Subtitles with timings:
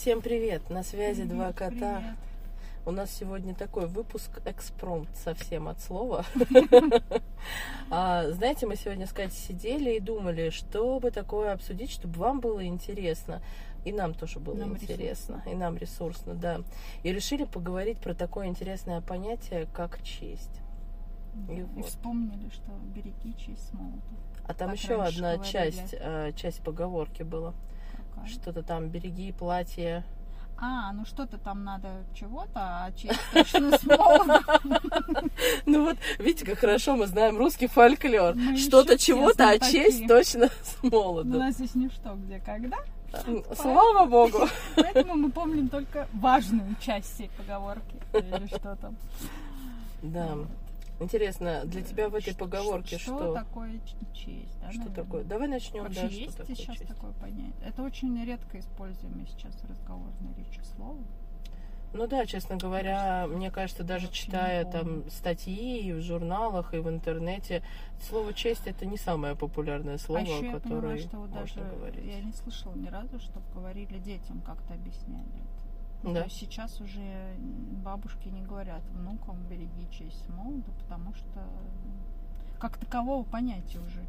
[0.00, 0.70] Всем привет!
[0.70, 1.96] На связи Привет, два кота.
[1.98, 2.16] привет.
[2.86, 6.24] У нас сегодня такой выпуск экспромт совсем от слова.
[7.90, 12.38] А, Знаете, мы сегодня с Катей сидели и думали, что бы такое обсудить, чтобы вам
[12.38, 13.42] было интересно.
[13.84, 15.42] И нам тоже было Нам интересно.
[15.50, 16.60] И нам ресурсно, да.
[17.02, 20.60] И решили поговорить про такое интересное понятие, как честь.
[21.48, 21.86] И И вот.
[21.86, 24.00] вспомнили, что береги честь молоду.
[24.46, 27.52] А там Как еще одна часть, э, часть поговорки была.
[28.20, 28.32] Какая?
[28.32, 30.04] Что-то там береги платье.
[30.60, 34.42] А, ну что-то там надо чего-то, а честь точно с молодом.
[35.66, 38.34] Ну вот, видите, как хорошо мы знаем русский фольклор.
[38.56, 41.38] Что-то чего-то, а честь точно с У молоду.
[41.38, 42.78] нас здесь не что, где, когда.
[43.54, 44.48] Слава богу.
[44.76, 47.96] Поэтому мы помним только важную часть всей поговорки.
[48.12, 48.96] Или что там.
[50.02, 50.36] Да.
[51.00, 53.34] Интересно, для тебя в этой поговорке Что что?
[53.34, 53.80] такое
[54.12, 54.58] честь?
[54.60, 54.94] да, Что наверное?
[55.04, 55.24] такое?
[55.24, 56.88] Давай начнем, Вообще да, что есть такое сейчас честь.
[56.88, 57.52] такое понятие?
[57.64, 60.98] Это очень редко используемое сейчас в разговорной речи слово.
[61.94, 66.88] Ну да, честно говоря, мне кажется, даже читая там статьи и в журналах, и в
[66.88, 67.62] интернете,
[68.10, 71.60] слово честь это не самое популярное слово, а еще я поняла, которое что вот даже
[71.60, 72.04] говорить.
[72.04, 75.24] я не слышала ни разу, чтобы говорили детям, как-то объясняли
[76.02, 76.24] Да.
[76.24, 77.36] Есть сейчас уже
[77.84, 81.42] бабушки не говорят внукам береги честь молода, потому что
[82.60, 84.04] как такового понятия уже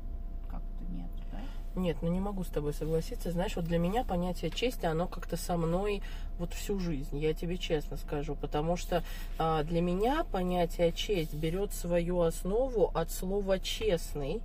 [0.49, 1.39] как-то нет, да?
[1.79, 3.31] Нет, ну не могу с тобой согласиться.
[3.31, 6.01] Знаешь, вот для меня понятие чести, оно как-то со мной
[6.39, 8.35] вот всю жизнь, я тебе честно скажу.
[8.35, 9.03] Потому что
[9.37, 14.41] а, для меня понятие честь берет свою основу от слова честный.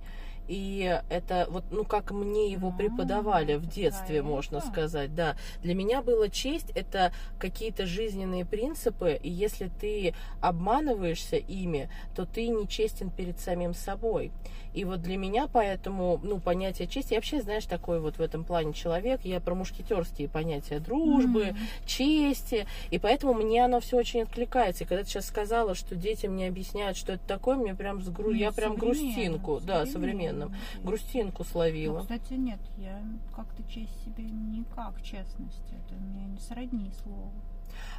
[0.47, 5.35] И это вот, ну, как мне его преподавали в детстве, можно сказать, да.
[5.61, 12.47] Для меня было честь, это какие-то жизненные принципы, и если ты обманываешься ими, то ты
[12.47, 14.31] нечестен перед самим собой.
[14.73, 18.43] И вот для меня поэтому, ну, понятие чести, я вообще, знаешь, такой вот в этом
[18.43, 21.57] плане человек, я про мушкетерские понятия дружбы, М.
[21.85, 24.83] чести, и поэтому мне оно все очень откликается.
[24.83, 28.31] И когда ты сейчас сказала, что детям не объясняют, что это такое, мне прям, сгру...
[28.31, 30.49] Ну, я прям грустинку, да, современным, да.
[30.83, 31.99] грустинку Ну, словила.
[31.99, 33.01] кстати, нет, я
[33.35, 35.73] как-то честь себе никак честности.
[35.85, 37.31] Это мне не сродни слову.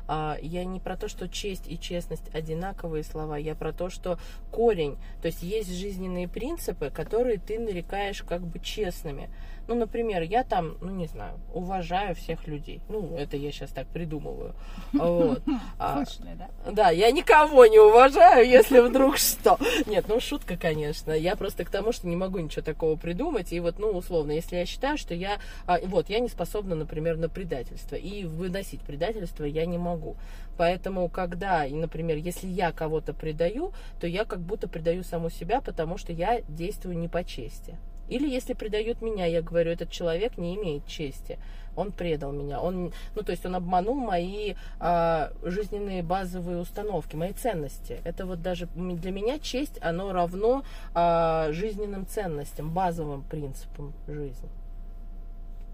[0.08, 4.18] А, я не про то, что честь и честность одинаковые слова, я про то, что
[4.50, 9.28] корень, то есть есть жизненные принципы, которые ты нарекаешь как бы честными.
[9.68, 12.80] Ну, например, я там, ну, не знаю, уважаю всех людей.
[12.88, 14.54] Ну, это я сейчас так придумываю.
[14.92, 15.42] Вот.
[15.78, 16.48] А, Слышали, да?
[16.70, 19.58] Да, я никого не уважаю, если вдруг что.
[19.86, 21.12] Нет, ну шутка, конечно.
[21.12, 23.52] Я просто к тому, что не могу ничего такого придумать.
[23.52, 25.38] И вот, ну, условно, если я считаю, что я...
[25.66, 27.96] а, вот, я не способна, например, на предательство.
[27.96, 30.16] И выносить предательство я не могу.
[30.56, 35.98] Поэтому, когда, например, если я кого-то предаю, то я как будто предаю саму себя, потому
[35.98, 37.76] что я действую не по чести.
[38.08, 41.38] Или если предают меня, я говорю, этот человек не имеет чести.
[41.74, 42.60] Он предал меня.
[42.60, 47.98] Он, ну, то есть он обманул мои а, жизненные базовые установки, мои ценности.
[48.04, 50.62] Это вот даже для меня честь, оно равно
[50.94, 54.48] а, жизненным ценностям, базовым принципам жизни.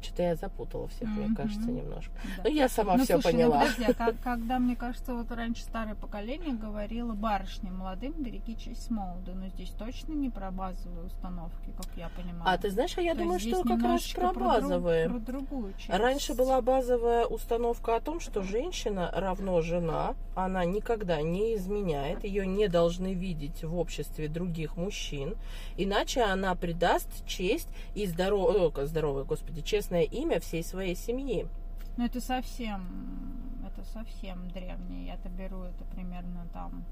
[0.03, 1.37] Что-то я запутала всех, мне Мгм.
[1.37, 2.13] кажется, немножко.
[2.39, 2.43] Да.
[2.45, 3.61] Ну, я сама Ну, все слушай, поняла.
[3.61, 8.57] Ну, подожди, а как- когда, мне кажется, вот раньше старое поколение говорило барышням молодым береги
[8.59, 12.43] честь молоду, но здесь точно не про базовые установки, как я понимаю.
[12.45, 15.09] А ты знаешь, а я То думаю, что как раз немножечко про друг- базовые.
[15.09, 15.89] про другую часть.
[15.89, 22.47] Раньше была базовая установка о том, что женщина равно жена, она никогда не изменяет, ее
[22.47, 25.37] не должны видеть в обществе других мужчин,
[25.77, 29.63] иначе она придаст честь и здоровое, здоровое, господи,
[29.93, 31.47] честное имя всей своей семьи.
[31.97, 32.81] Ну, это совсем,
[33.67, 35.07] это совсем древнее.
[35.07, 36.85] Я-то беру это примерно там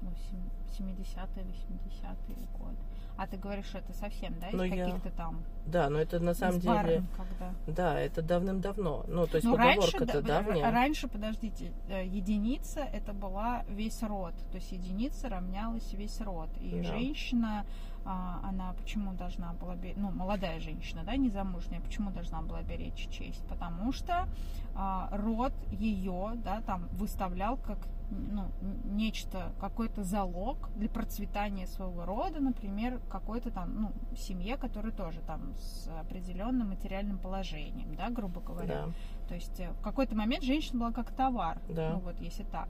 [0.00, 2.76] ну, сем- 70-е, 80-е годы.
[3.16, 6.34] А ты говоришь, это совсем, да, из Ну, я- каких-то там Да, но это на
[6.34, 7.54] самом деле, барн, когда.
[7.66, 9.04] да, это давным-давно.
[9.08, 10.70] Ну, то есть Ну, раньше, поговорка-то да, давняя.
[10.70, 14.34] раньше, подождите, э, единица это была весь род.
[14.52, 16.48] То есть единица равнялась весь род.
[16.60, 16.84] И Да.
[16.84, 17.66] женщина,
[18.42, 23.46] она почему должна была беречь, ну, молодая женщина, да, незамужняя, почему должна была беречь честь?
[23.48, 24.28] Потому что
[24.74, 27.78] а, род ее, да, там выставлял как
[28.10, 28.46] ну,
[28.84, 35.54] нечто, какой-то залог для процветания своего рода, например, какой-то там, ну, семье, которая тоже там
[35.56, 38.86] с определенным материальным положением, да, грубо говоря.
[38.86, 38.92] Да,
[39.28, 41.60] То есть э, в какой-то момент женщина была как товар.
[41.68, 41.90] Да.
[41.90, 42.68] Ну вот если так.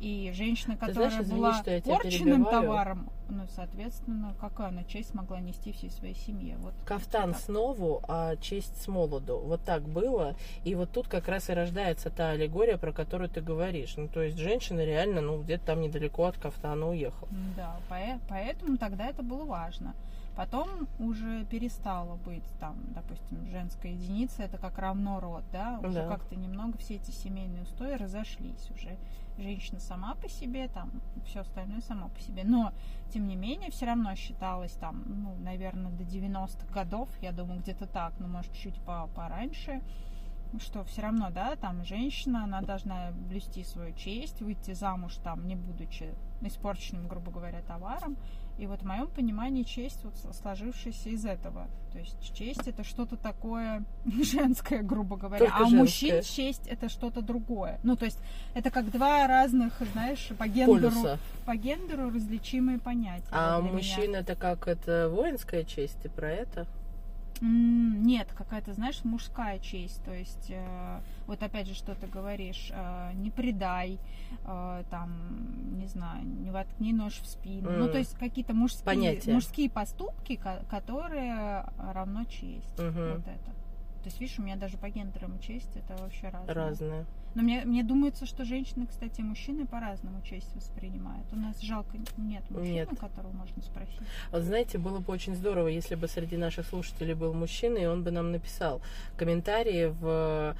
[0.00, 2.62] И женщина, которая знаешь, извини, была что я порченным перебиваю.
[2.62, 6.56] товаром, ну, соответственно, какая она честь могла нести всей своей семье?
[6.60, 6.72] Вот.
[6.86, 7.42] Кафтан Так.
[7.42, 9.38] с нову, а честь с молоду.
[9.38, 10.36] Вот так было.
[10.64, 13.94] И вот тут как раз и рождается та аллегория, про которую ты говоришь.
[13.98, 17.28] Ну, то есть женщина реально, ну, где-то там недалеко от кафтана уехала.
[17.56, 17.76] Да,
[18.30, 19.94] поэтому тогда это было важно.
[20.36, 26.08] Потом уже перестало быть там, допустим, женская единица, это как равно род, да, уже Да.
[26.08, 28.96] как-то немного все эти семейные устои разошлись уже.
[29.38, 30.90] Женщина сама по себе, там,
[31.26, 32.42] все остальное сама по себе.
[32.44, 32.72] Но,
[33.12, 37.86] тем не менее, все равно считалось там, ну, наверное, до 90-х годов, я думаю, где-то
[37.86, 39.82] так, ну, может, чуть по пораньше,
[40.58, 45.54] что все равно, да, там женщина, она должна блюсти свою честь, выйти замуж там, не
[45.54, 48.16] будучи испорченным, грубо говоря, товаром.
[48.60, 51.66] И вот в моем понимании честь вот сложившаяся из этого.
[51.92, 53.84] То есть честь это что-то такое
[54.22, 55.46] женское, грубо говоря.
[55.46, 57.80] Только а у мужчин честь это что-то другое.
[57.84, 58.18] Ну, то есть
[58.52, 61.18] это как два разных, знаешь, по гендеру, Полюса.
[61.46, 63.24] по гендеру различимые понятия.
[63.30, 63.72] А меня.
[63.72, 65.96] мужчин это как это воинская честь?
[66.02, 66.66] Ты про это?
[67.42, 70.02] Нет, какая-то, знаешь, мужская честь.
[70.04, 73.98] То есть, э, вот опять же, что ты говоришь, э, не предай,
[74.44, 75.10] э, там,
[75.78, 77.70] не знаю, не воткни нож в спину.
[77.70, 77.92] Ну, М.
[77.92, 79.32] то есть какие-то мужские, Понятия.
[79.32, 82.78] мужские поступки, ко- которые равно честь.
[82.78, 83.12] Мгм.
[83.12, 83.50] Вот это.
[84.02, 86.54] То есть, видишь, у меня даже по гендерам честь это вообще разное.
[86.54, 87.04] Разные.
[87.34, 91.26] Но мне, мне думается, что женщины, кстати, и мужчины по-разному честь воспринимают.
[91.32, 92.88] У нас жалко нет мужчины, Нет.
[92.98, 94.00] которого можно спросить.
[94.32, 98.02] Вот знаете, было бы очень здорово, если бы среди наших слушателей был мужчина, и он
[98.02, 98.80] бы нам написал
[99.16, 100.56] комментарии в...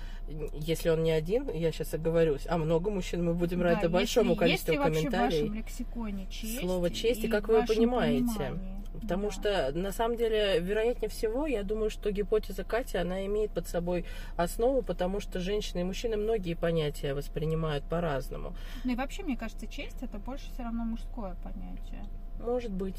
[0.54, 4.30] Если он не один, я сейчас оговорюсь, а много мужчин, мы будем рады Да, большому
[4.30, 5.40] если- количеству есть ли вообще в комментариев.
[5.42, 6.60] вашем лексиконе честь?
[6.60, 8.24] Слово «честь» и как в вы понимаете.
[8.26, 8.79] понимании?
[8.92, 9.30] Потому Да.
[9.30, 14.04] что, на самом деле, вероятнее всего, я думаю, что гипотеза Кати, она имеет под собой
[14.36, 18.54] основу, потому что женщины и мужчины многие понятия воспринимают по-разному.
[18.84, 22.04] Ну и вообще, мне кажется, честь это больше все равно мужское понятие.
[22.44, 22.96] Может быть.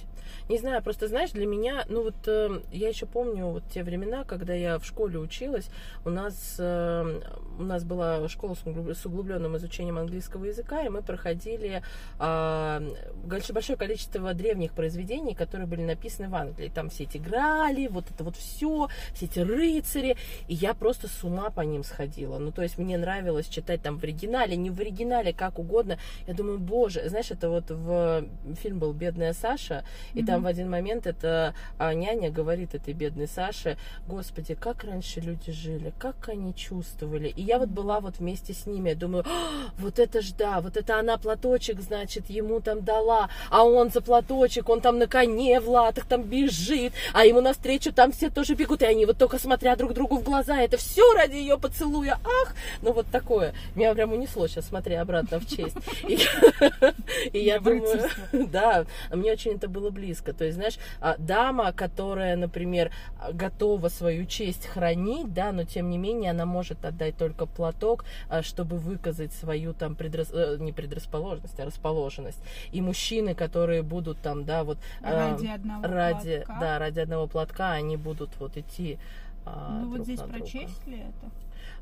[0.49, 4.23] Не знаю, просто знаешь, для меня, ну вот э, я еще помню вот те времена,
[4.23, 5.69] когда я в школе училась,
[6.05, 7.21] у нас, э,
[7.57, 11.81] у нас была школа с углуб- с углубленным изучением английского языка, и мы проходили
[12.19, 16.71] больш- большое количество древних произведений, которые были написаны в Англии.
[16.73, 20.17] Там все эти грали, вот это вот все, все эти рыцари,
[20.47, 22.37] и я просто с ума по ним сходила.
[22.37, 25.97] Ну, то есть мне нравилось читать там в оригинале, не в оригинале, как угодно.
[26.27, 28.25] Я думаю, боже, знаешь, это вот в
[28.61, 29.83] фильм был «Бедная Саша»,
[30.13, 30.43] и там Мгм.
[30.43, 35.93] в один момент эта а, няня говорит этой бедной Саше, господи, как раньше люди жили,
[35.99, 37.27] как они чувствовали.
[37.29, 40.61] И я вот была вот вместе с ними, я думаю, «А, вот это ж да,
[40.61, 45.07] вот это она платочек, значит, ему там дала, а он за платочек, он там на
[45.07, 49.17] коне в латах там бежит, а ему навстречу там все тоже бегут, и они вот
[49.17, 53.53] только смотря друг другу в глаза, это все ради ее поцелуя, ах, ну вот такое.
[53.75, 55.75] Меня прям унесло сейчас, смотря обратно в честь.
[57.33, 58.85] И я думаю, да,
[59.21, 60.33] мне очень это было близко.
[60.33, 62.91] То есть, знаешь, а, дама, которая, например,
[63.31, 68.41] готова свою честь хранить, да, но тем не менее она может отдать только платок, а,
[68.41, 70.31] чтобы выказать свою там предрас...
[70.33, 72.41] э, не предрасположенность, а расположенность.
[72.71, 76.57] И мужчины, которые будут там, да, вот а, Ради одного ради, платка.
[76.59, 78.97] да, ради одного платка они будут вот идти.
[79.45, 80.51] Ну вот здесь на про друга.
[80.51, 81.31] честь ли это?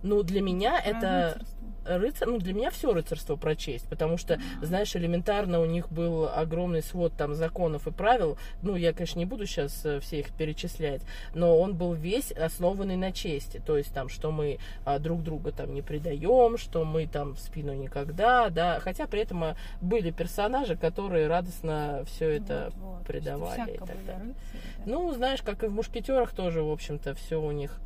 [0.04, 1.60] Ну, для меня Про это рыцарство?
[1.86, 4.66] рыцарь, ну, для меня все рыцарство про честь, потому что, А.
[4.66, 8.38] знаешь, элементарно у них был огромный свод там законов и правил.
[8.62, 11.01] Ну, я, конечно, не буду сейчас все их перечислять,
[11.34, 13.62] но он был весь основанный на чести.
[13.66, 17.40] То есть там, что мы а, друг друга там не предаем, что мы там в
[17.40, 18.80] спину никогда, да.
[18.81, 23.07] Хотя при этом а, были персонажи, которые радостно все это Вот, вот.
[23.07, 23.96] предавали и так далее.
[24.06, 24.36] рыцари,
[24.78, 24.84] да.
[24.86, 27.80] Ну, знаешь, как и в мушкетерах тоже, в общем-то, все у них,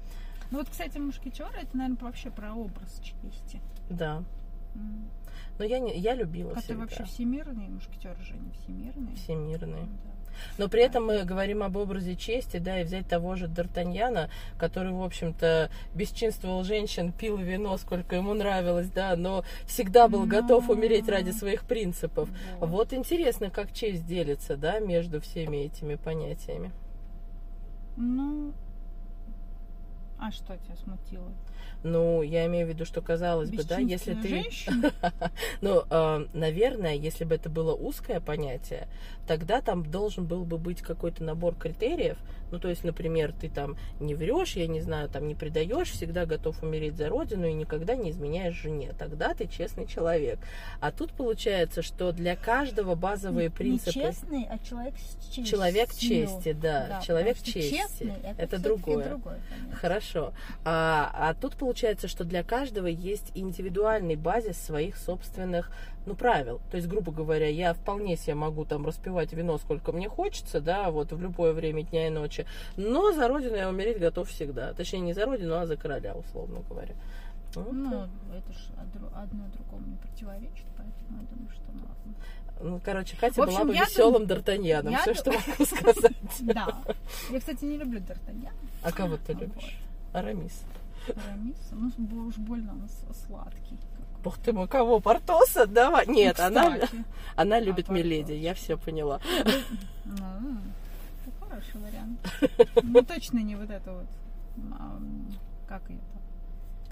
[0.53, 3.59] Ну вот, кстати, мушкетеры это, наверное, вообще про образ чести.
[3.89, 4.23] да.
[4.75, 5.09] М.
[5.57, 6.81] Но я, не, я любила Это всегда.
[6.81, 9.15] вообще всемирные мушкетеры же не всемирные.
[9.15, 9.83] всемирные.
[9.85, 10.11] Да.
[10.59, 14.29] Но при этом мы говорим об образе чести, да, и взять того же Д'Артаньяна,
[14.59, 20.67] который, в общем-то, бесчинствовал женщин, пил вино, сколько ему нравилось, да, но всегда был готов
[20.67, 20.73] Ну.
[20.75, 22.29] умереть ради своих принципов.
[22.59, 22.69] Вот.
[22.69, 26.71] Вот интересно, как честь делится, да, между всеми этими понятиями.
[27.97, 28.53] Ну,
[30.23, 31.29] а что тебя смутило?
[31.83, 34.45] Ну, я имею в виду, что казалось бы, да, если ты...
[35.61, 38.87] Ну, э, наверное, если бы это было узкое понятие,
[39.27, 42.17] тогда там должен был бы быть какой-то набор критериев.
[42.51, 46.25] Ну, то есть, например, ты там не врешь, я не знаю, там не предаешь, всегда
[46.25, 48.93] готов умереть за родину и никогда не изменяешь жене.
[48.97, 50.39] Тогда ты честный человек.
[50.79, 53.99] А тут получается, что для каждого базовые принципы...
[53.99, 55.45] Не честный, а человек с честью.
[55.45, 57.75] Человек чести, да, человек чести.
[57.75, 59.09] Честный, это, другое.
[59.09, 59.77] другое понятие.
[60.13, 60.33] Хорошо.
[60.63, 65.71] А, а тут получается, что для каждого есть индивидуальный базис своих собственных
[66.05, 66.59] ну, правил.
[66.69, 70.91] То есть, грубо говоря, я вполне себе могу там распивать вино, сколько мне хочется, да,
[70.91, 74.73] вот в любое время дня и ночи, но за родину я умереть готов всегда.
[74.73, 76.93] Точнее, не за родину, а за короля, условно говоря.
[77.55, 78.73] Ну, это же
[79.15, 82.15] одно другому не противоречит, поэтому я думаю, что норм.
[82.61, 84.97] Ну, короче, Катя В общем, была бы веселым дум- Д'Артаньяном.
[85.01, 86.13] Все, ду- что могу сказать.
[86.41, 86.83] Да.
[87.29, 88.53] Я, кстати, не люблю Д'Артаньяна.
[88.83, 89.41] А кого ты Вот.
[89.41, 89.77] любишь?
[90.13, 90.63] Арамис.
[91.07, 91.55] Арамис.
[91.71, 92.87] Ну, уж больно он
[93.27, 93.77] сладкий.
[94.23, 94.99] Бог ты мой, кого?
[95.01, 95.65] Портоса?
[95.67, 96.07] Давай.
[96.07, 97.03] Нет, Ну, она, кстати.
[97.35, 98.41] она любит А, Миледи, Портос.
[98.43, 99.19] я все поняла.
[100.05, 100.57] Ну,
[101.25, 102.19] это хороший вариант.
[102.83, 104.05] Ну, точно не вот это вот.
[104.79, 105.27] ам,
[105.67, 105.99] Как ее?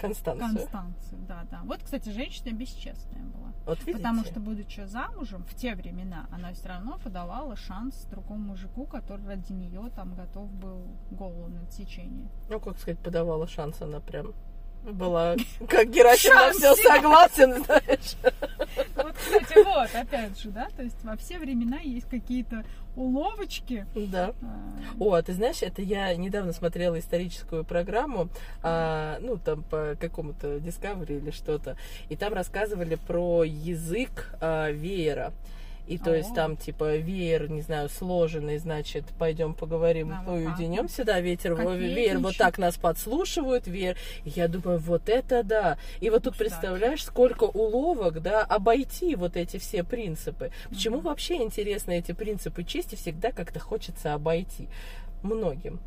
[0.02, 0.48] Констанцию.
[0.54, 1.60] Констанцию, да, да.
[1.64, 3.52] Вот, кстати, женщина бесчестная была.
[3.66, 3.98] Вот видите?
[3.98, 9.24] Потому что, будучи замужем, в те времена она все равно подавала шанс другому мужику, который
[9.26, 12.28] ради нее там готов был голову на отсечение.
[12.50, 14.34] Ну, как сказать, подавала шанс, она прям
[14.84, 15.36] была,
[15.68, 18.16] как Герасим на все согласен, знаешь.
[18.94, 22.64] Вот, кстати, вот, опять же, да, то есть во все времена есть какие-то
[22.96, 23.86] уловочки.
[23.94, 24.32] Да.
[24.42, 28.28] а, О, а ты знаешь, это я недавно смотрела историческую программу,
[28.62, 31.76] а, ну, там по какому-то Discovery или что-то,
[32.08, 35.32] и там рассказывали про язык а, веера.
[35.86, 40.58] И то есть там типа веер, не знаю, сложенный, значит, пойдем поговорим, А, ну так
[40.58, 43.96] уединемся, да, ветер, веер, вот так нас подслушивают, веер.
[44.24, 45.78] И я думаю, вот это да.
[46.00, 50.50] И вот тут представляешь, сколько уловок, да, обойти вот эти все принципы.
[50.68, 54.68] Почему вообще интересно эти принципы чести всегда как-то хочется обойти?
[55.22, 55.80] Многим.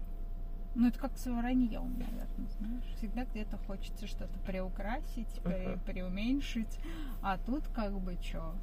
[0.75, 2.83] Ну, это как с враньем, наверное, знаешь.
[2.97, 5.79] Всегда где-то хочется что-то приукрасить, пре- Мгм.
[5.85, 6.79] преуменьшить.
[7.21, 8.53] А тут как бы что?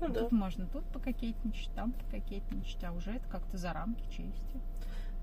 [0.00, 0.20] Ну да.
[0.20, 4.60] Тут можно тут пококетничать, там пококетничать, а уже это как-то за рамки чести.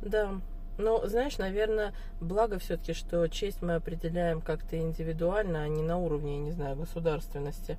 [0.01, 0.31] Да.
[0.77, 6.37] Но, знаешь, наверное, благо все-таки, что честь мы определяем как-то индивидуально, а не на уровне,
[6.37, 7.77] я не знаю, государственности.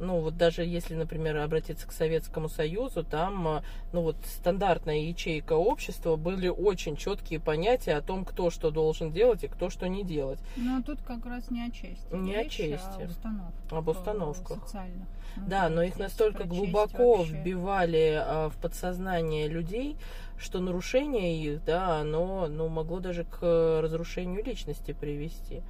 [0.00, 5.52] Ну, вот даже если, например, обратиться к Советскому Союзу, там, а, ну, вот стандартная ячейка
[5.52, 10.02] общества были очень четкие понятия о том, кто что должен делать и кто что не
[10.02, 10.38] делать.
[10.56, 11.98] Ну, тут как раз не о чести.
[12.12, 12.80] Не о речь, чести.
[13.00, 13.72] А об установках.
[13.72, 14.56] Об установках.
[14.56, 15.08] э, Социальных.
[15.36, 17.34] Ну, Да, но их настолько глубоко вообще.
[17.34, 19.96] вбивали а, в подсознание людей,
[20.38, 25.62] что нарушение их, да, оно ну, могло даже к э, разрушению личности привести.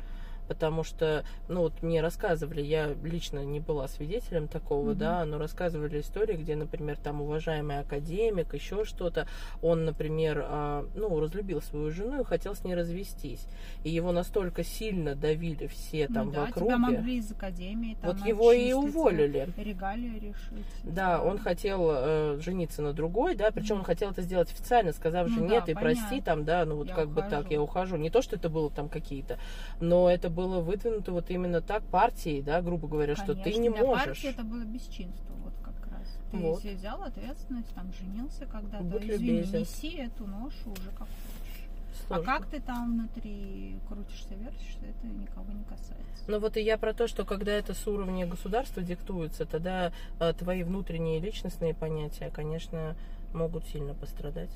[0.50, 4.98] Потому что, ну вот мне рассказывали, я лично не была свидетелем такого, Мгм.
[4.98, 9.28] да, но рассказывали истории, где, например, там уважаемый академик, еще что-то,
[9.62, 13.46] он, например, а, ну, разлюбил свою жену и хотел с ней развестись.
[13.84, 16.66] И его настолько сильно давили все там ну, да, в округе.
[16.66, 19.48] тебя могли из академии там Вот его и отчислить, уволили.
[19.56, 20.66] Регалию решить.
[20.82, 23.86] Да, он хотел э, жениться на другой, да, причем он Мгм.
[23.86, 26.22] хотел это сделать официально, сказав Ну жене, да, ты прости, понятно.
[26.24, 27.52] там, да, ну вот Я как бы так, ухожу.
[27.54, 27.96] я ухожу.
[27.98, 29.38] Не то, что это было там какие-то,
[29.80, 33.70] но это было выдвинуто вот именно так партией, да, грубо говоря, что ты Конечно, не
[33.70, 34.04] для можешь.
[34.06, 36.06] партии это было бесчинство, вот как раз.
[36.30, 36.60] Ты Вот.
[36.62, 39.60] себе взял ответственность, там женился когда-то, Будь извини, любезен.
[39.60, 41.68] неси эту ношу уже как хочешь.
[42.08, 42.24] А Сложно.
[42.24, 46.24] как ты там внутри крутишься, вертишься, это никого не касается.
[46.26, 50.32] Ну вот и я про то, что когда это с уровня государства диктуется, тогда э,
[50.32, 52.96] твои внутренние личностные понятия, конечно,
[53.32, 54.50] могут сильно пострадать.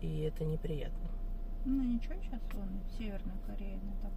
[0.00, 1.08] И это неприятно.
[1.66, 4.12] Ну ничего, сейчас вон Северная Корея, она так,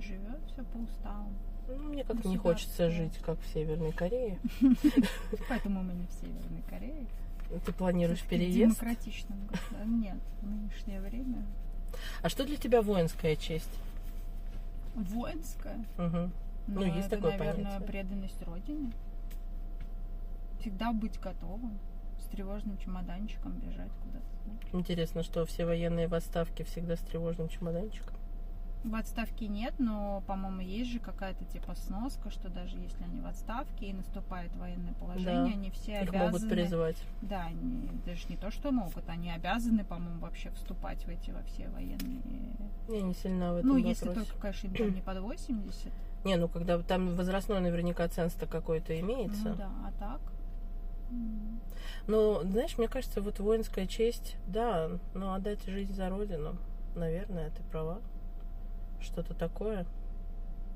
[0.00, 1.34] живет все по уставам.
[1.68, 4.38] Ну, мне как-то не хочется жить, как в Северной Корее.
[5.48, 7.06] Поэтому мы не в Северной Корее.
[7.64, 8.78] Ты планируешь в переезд?
[8.80, 9.84] демократичном государстве.
[9.86, 11.44] Нет, в нынешнее время
[12.22, 13.70] А что для тебя воинская честь?
[14.94, 15.84] воинская.
[15.96, 16.30] Ну,
[16.66, 17.86] Ну, есть это, такое наверное, понятие.
[17.88, 18.92] преданность Родине.
[20.60, 21.78] Всегда быть готовым.
[22.20, 24.76] С тревожным чемоданчиком бежать куда-то.
[24.76, 28.14] Интересно, что все военные в отставке всегда с тревожным чемоданчиком.
[28.82, 33.26] В отставке нет, но, по-моему, есть же какая-то типа сноска, что даже если они в
[33.26, 35.52] отставке и наступает военное положение, Да.
[35.52, 36.24] они все Их обязаны...
[36.32, 36.96] могут призвать.
[37.20, 41.42] Да, они даже не то, что могут, они обязаны, по-моему, вообще вступать в эти во
[41.42, 42.22] все военные.
[42.88, 43.88] Я не сильна в этом Ну, вопросе.
[43.90, 45.92] если только, конечно, им не под 80.
[46.24, 49.50] Не, ну когда там возрастной наверняка ценз-то какой-то имеется.
[49.50, 50.20] Ну да, а так.
[52.06, 56.56] Но, знаешь, мне кажется, вот воинская честь, да, ну отдать жизнь за родину,
[56.96, 58.00] наверное, ты права.
[59.00, 59.86] Что-то такое.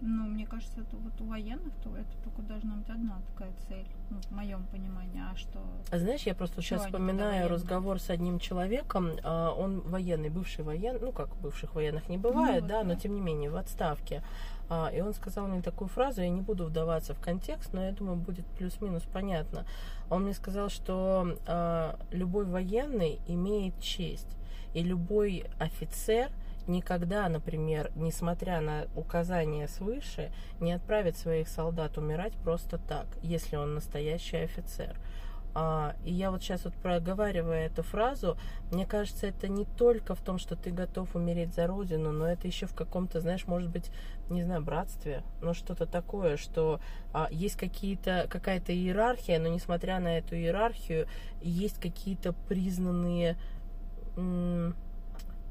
[0.01, 3.87] Ну, мне кажется, это вот у военных, то это только должна быть одна такая цель,
[4.11, 5.23] ну, в моем понимании.
[5.33, 5.61] А что?
[5.91, 9.13] А знаешь, я просто сейчас вспоминаю разговор с одним человеком.
[9.23, 13.01] а, Он военный, бывший военный, ну как бывших военных не бывает, вот да, но да.
[13.01, 14.23] тем не менее в отставке.
[14.69, 17.93] А, И он сказал мне такую фразу, я не буду вдаваться в контекст, но я
[17.93, 19.65] думаю, будет плюс-минус понятно.
[20.11, 24.37] Он мне сказал, что а, любой военный имеет честь,
[24.75, 26.31] и любой офицер
[26.67, 33.75] никогда, например, несмотря на указания свыше, не отправит своих солдат умирать просто так, если он
[33.75, 34.97] настоящий офицер.
[35.57, 38.37] А, и я вот сейчас вот проговаривая эту фразу,
[38.73, 42.49] мне кажется, это не только в том, что ты готов умереть за родину, но это
[42.49, 43.93] еще в каком-то, знаешь, может быть,
[44.31, 46.81] не знаю, братстве, но что-то такое, что
[47.13, 51.07] а, есть какие-то какая-то иерархия, но несмотря на эту иерархию,
[51.41, 53.37] есть какие-то признанные
[54.17, 54.75] м,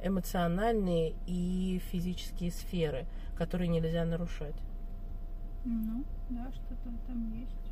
[0.03, 3.05] эмоциональные и физические сферы,
[3.36, 4.55] которые нельзя нарушать.
[5.65, 7.63] Ну, да, что-то там есть.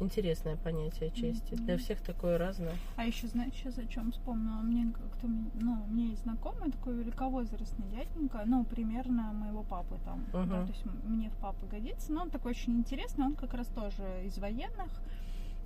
[0.00, 1.54] Интересное понятие чести.
[1.54, 2.74] Для всех такое разное.
[2.96, 4.56] А еще, знаешь, сейчас о чем вспомнила?
[4.56, 10.24] Мне кто ну, меня есть знакомый такой великовозрастный дяденька, ну, примерно моего папы там.
[10.32, 10.48] Мгм.
[10.48, 12.12] Да, то есть мне в папы годится.
[12.12, 14.90] Но он такой очень интересный, он как раз тоже из военных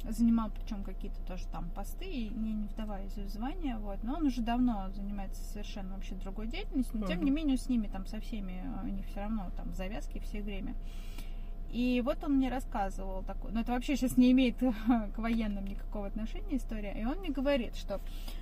[0.04, 4.26] занимал причем какие-то тоже там посты, и не, не вдаваясь в звания, вот, но он
[4.26, 8.20] уже давно занимается совершенно вообще другой деятельностью, но тем не менее с ними там со
[8.20, 10.74] всеми, э, у них все равно там завязки все время.
[11.70, 14.56] И вот он мне рассказывал такой, но это вообще сейчас не имеет
[15.14, 18.00] к военным никакого отношения история, и он мне говорит, что,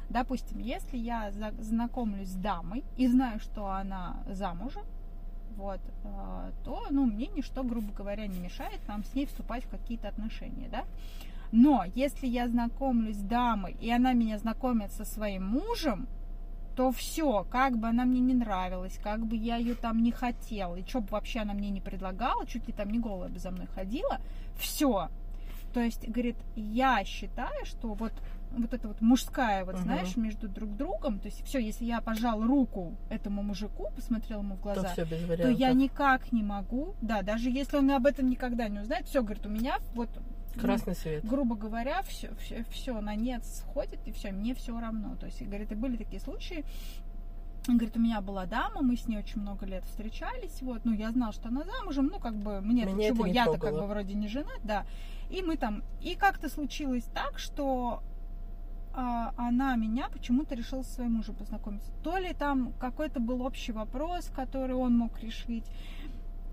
[0.09, 4.85] допустим, если я знакомлюсь с дамой и знаю, что она замужем,
[5.57, 9.71] вот, э, то, ну, мне ничто, грубо говоря, не мешает нам с ней вступать в
[9.71, 10.85] какие-то отношения, да.
[11.53, 16.09] Но если я знакомлюсь с дамой, и она меня знакомит со своим мужем,
[16.77, 20.77] то все, как бы она мне не нравилась, как бы я ее там не хотела,
[20.77, 23.51] и что бы вообще она мне не предлагала, чуть ли там не голая бы за
[23.51, 24.21] мной ходила,
[24.59, 25.09] все.
[25.73, 28.13] То есть, говорит, я считаю, что вот
[28.57, 29.85] вот это вот мужская, вот Мгм.
[29.85, 34.55] знаешь, между друг другом, то есть все, если я пожал руку этому мужику, посмотрел ему
[34.55, 35.59] в То глаза, то вариантов.
[35.59, 39.45] я никак не могу, да, даже если он об этом никогда не узнает, все, говорит,
[39.47, 40.09] у меня вот
[40.57, 41.25] ну, Красный свет.
[41.25, 45.17] грубо говоря, все, все, все на нет сходит, и все, мне все равно.
[45.17, 46.65] То есть, говорит, и были такие случаи,
[47.69, 50.93] он говорит, у меня была дама, мы с ней очень много лет встречались, вот, ну,
[50.93, 54.15] я знал, что она замужем, ну, как бы, мне это чего, я-то как бы вроде
[54.15, 54.87] не женат, да,
[55.31, 58.03] и мы там, и как-то случилось так, что
[58.95, 61.91] а, она меня почему-то решила со своим мужем познакомиться.
[62.03, 65.67] То ли там какой-то был общий вопрос, который он мог решить.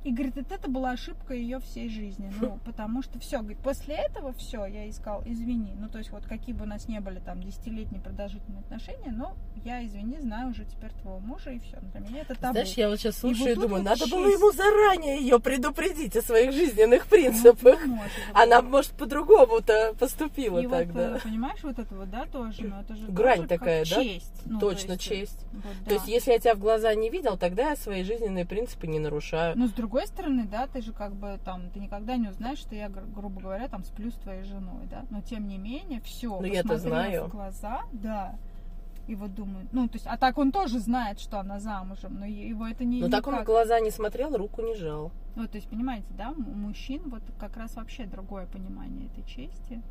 [0.03, 2.31] И говорит, вот это была ошибка ее всей жизни.
[2.41, 5.73] Ну, потому что все, говорит, после этого все, я искал, извини.
[5.79, 9.33] Ну, то есть, вот какие бы у нас не были там десятилетние продолжительные отношения, но
[9.63, 11.77] я, извини, знаю уже теперь твоего мужа, и все.
[11.93, 12.53] Для меня это табу.
[12.53, 14.39] Знаешь, я вот сейчас И слушаю вот и думаю, вот надо было честь.
[14.41, 17.85] ему заранее ее предупредить о своих жизненных Ну, принципах.
[17.85, 21.15] может Она, может, по-другому-то поступила И вот, тогда.
[21.15, 24.03] э, понимаешь, вот это вот, да, тоже, но это же Грань тоже такая, да?
[24.03, 24.31] честь.
[24.45, 25.45] Ну, то Точно, есть, честь.
[25.53, 25.93] вот, То да.
[25.95, 29.57] есть, если я тебя в глаза не видел, тогда я свои жизненные принципы не нарушаю.
[29.57, 32.75] Но с другой стороны, да, ты же как бы там, ты никогда не узнаешь, что
[32.75, 35.05] я, гру- грубо говоря, там сплю с твоей женой, да.
[35.09, 36.39] Но тем не менее, все.
[36.39, 37.25] Ну, я-то знаю.
[37.25, 38.35] в глаза, да.
[39.07, 42.25] И вот думаю, ну, то есть, а так он тоже знает, что она замужем, но
[42.25, 45.11] его это не Но так он в глаза не смотрел, руку не жал.
[45.35, 49.81] Ну, то есть, понимаете, да, у мужчин вот как раз вообще другое понимание этой чести.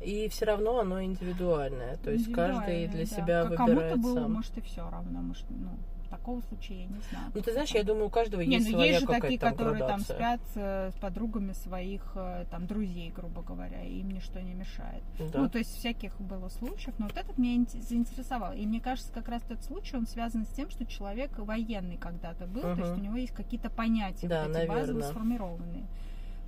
[0.00, 1.96] И все равно оно индивидуальное.
[1.96, 3.06] То есть каждый для да.
[3.06, 4.32] себя Как выбирает Кому-то было, сам.
[4.32, 5.70] может, и все равно, может, ну,
[6.16, 7.30] такого случая я не знаю.
[7.34, 9.52] Ну, ты знаешь, я думаю, у каждого Не, есть ну своя есть же такие, там
[9.52, 10.16] которые там градация.
[10.16, 15.02] спят э, с подругами своих э, там друзей, грубо говоря, и им ничто не мешает.
[15.18, 15.40] Да.
[15.40, 18.52] Ну, то есть всяких было случаев, но вот этот меня ин- заинтересовал.
[18.52, 22.46] И мне кажется, как раз этот случай, он связан с тем, что человек военный когда-то
[22.46, 25.02] был, то есть у него есть какие-то понятия, Да, вот эти базовые наверно.
[25.10, 25.84] сформированные.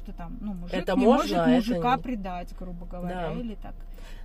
[0.07, 3.31] Что там, ну, мужик Это не можно, может а это мужика не- предать, грубо говоря,
[3.33, 3.41] Да.
[3.41, 3.75] или так.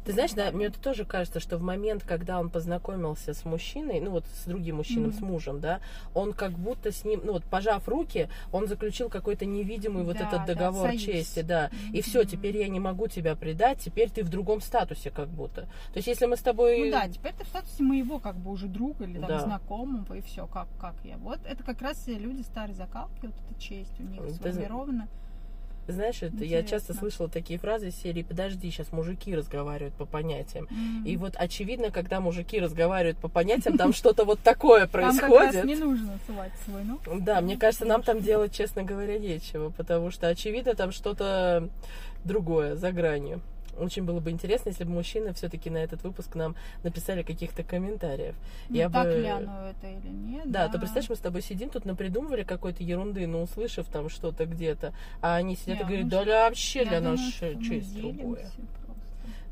[0.05, 3.99] Ты знаешь, да, мне это тоже кажется, что в момент, когда он познакомился с мужчиной,
[3.99, 5.13] ну вот с другим мужчиной, Мгм.
[5.17, 5.79] с мужем, да,
[6.15, 10.27] он как будто с ним, ну вот пожав руки, он заключил какой-то невидимый вот Да,
[10.27, 11.01] этот да, договор союз.
[11.03, 11.69] чести, да.
[11.93, 15.61] И все, теперь я не могу тебя предать, теперь ты в другом статусе как будто.
[15.61, 16.85] То есть если мы с тобой...
[16.85, 19.39] Ну да, теперь ты в статусе моего как бы уже друга или там Да.
[19.41, 21.17] знакомого, и все, как, как я.
[21.17, 25.07] Вот это как раз люди старой закалки, вот эта честь у них Ты сформирована.
[25.87, 30.67] Знаешь, это, я часто слышала такие фразы из серии «Подожди, сейчас мужики разговаривают по понятиям».
[30.69, 31.03] М.
[31.05, 35.65] И вот очевидно, когда мужики разговаривают по понятиям, там что-то вот такое Там происходит.
[35.65, 36.99] не нужно ссылать свой, ну.
[37.19, 41.67] Да, мне кажется, нам там делать, честно говоря, нечего, потому что, очевидно, там что-то
[42.23, 43.41] другое, за гранью.
[43.81, 48.35] Очень было бы интересно, если бы мужчины все-таки на этот выпуск нам написали каких-то комментариев.
[48.69, 50.51] Ну, Я так бы- ли оно это или нет.
[50.51, 54.45] Да, то представляешь, мы с тобой сидим, тут напридумывали какой-то ерунды, но услышав там что-то
[54.45, 58.35] где-то, а они сидят Не, и говорят, ну, да, вообще Я для нас честь другое.
[58.35, 58.61] просто.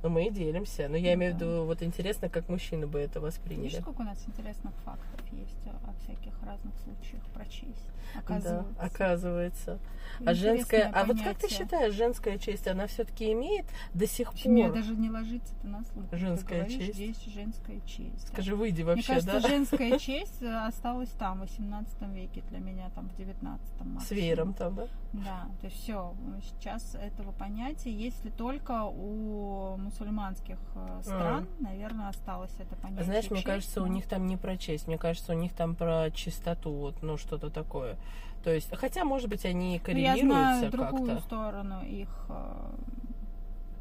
[0.02, 0.88] Но мы и делимся.
[0.88, 3.66] Но я имею в виду, вот интересно, как мужчины бы это восприняли.
[3.66, 7.90] Видишь, сколько у нас интересных фактов есть о, всяких разных случаях прочесть.
[8.16, 8.74] Оказывается.
[8.78, 9.80] Да, оказывается.
[10.26, 14.36] А женская, а вот как ты считаешь, женская честь, она все-таки имеет до сих пор?
[14.36, 16.06] общем, даже не ложится это на слух.
[16.10, 16.94] Ты Женская говоришь, честь.
[16.96, 18.28] Здесь женская честь.
[18.28, 19.48] Скажи, выйди вообще, Мне кажется, да?
[19.48, 23.68] женская честь э, осталась там, в 18 веке для меня, там, в 19
[24.02, 24.88] С веером там, да?
[25.14, 32.54] Да, то есть все, сейчас этого понятия, если только у мусульманских э, стран, наверное, осталось
[32.60, 33.06] это понятие.
[33.06, 35.54] Знаешь, мне честь, кажется, у но- них там не про честь, мне кажется, у них
[35.54, 37.96] там про чистоту, вот, ну, что-то такое.
[38.44, 41.26] То есть, хотя, может быть, они Ну, Я знаю коррелируются другую как-то.
[41.26, 42.70] сторону их э,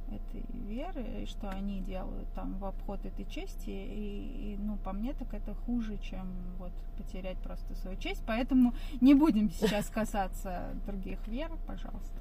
[0.09, 5.12] этой веры, что они делают там в обход этой чести, и, и, ну, по мне,
[5.14, 6.27] так это хуже, чем
[6.59, 12.18] вот потерять просто свою честь, поэтому не будем сейчас касаться других вер, пожалуйста.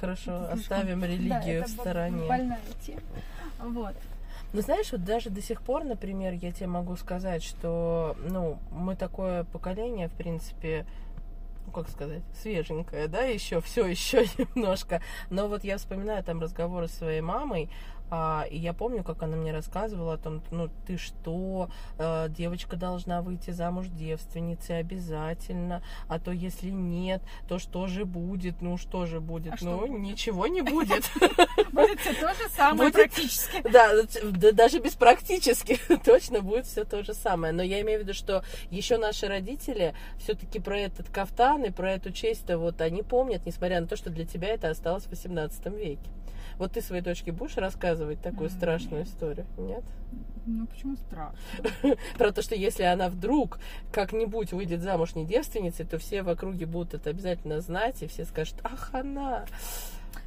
[0.00, 2.28] Хорошо, Это слишком- оставим Да, религию это в стороне.
[2.28, 3.00] Больная тема.
[3.60, 3.94] Вот.
[4.52, 8.96] Ну, знаешь, вот даже до сих пор, например, я тебе могу сказать, что, ну, мы
[8.96, 10.86] такое поколение, в принципе,
[11.70, 15.00] ну, как сказать, свеженькое, да, еще, все еще немножко.
[15.30, 17.70] Но вот я вспоминаю там разговоры с своей мамой,
[18.10, 22.76] а, и я помню, как она мне рассказывала о том, ну, ты что, э, девочка
[22.76, 29.06] должна выйти замуж девственницей обязательно, а то если нет, то что же будет, ну, что
[29.06, 30.00] же будет, А ну, будет?
[30.00, 31.10] ничего не будет.
[31.72, 33.62] Будет все то же самое практически.
[33.62, 33.90] Да,
[34.24, 37.52] да, даже без практически точно будет все то же самое.
[37.52, 41.92] Но я имею в виду, что еще наши родители все-таки про этот кафтан и про
[41.92, 45.66] эту честь-то вот они помнят, несмотря на то, что для тебя это осталось в 18
[45.66, 46.10] веке.
[46.60, 49.46] Вот ты своей дочке будешь рассказывать такую М, страшную историю?
[49.56, 49.82] Нет?
[50.44, 51.38] Ну почему страшно?
[52.18, 53.58] Про то, что если она вдруг
[53.90, 58.26] как-нибудь выйдет замуж не девственницей, то все в округе будут это обязательно знать, и все
[58.26, 59.46] скажут, ах, она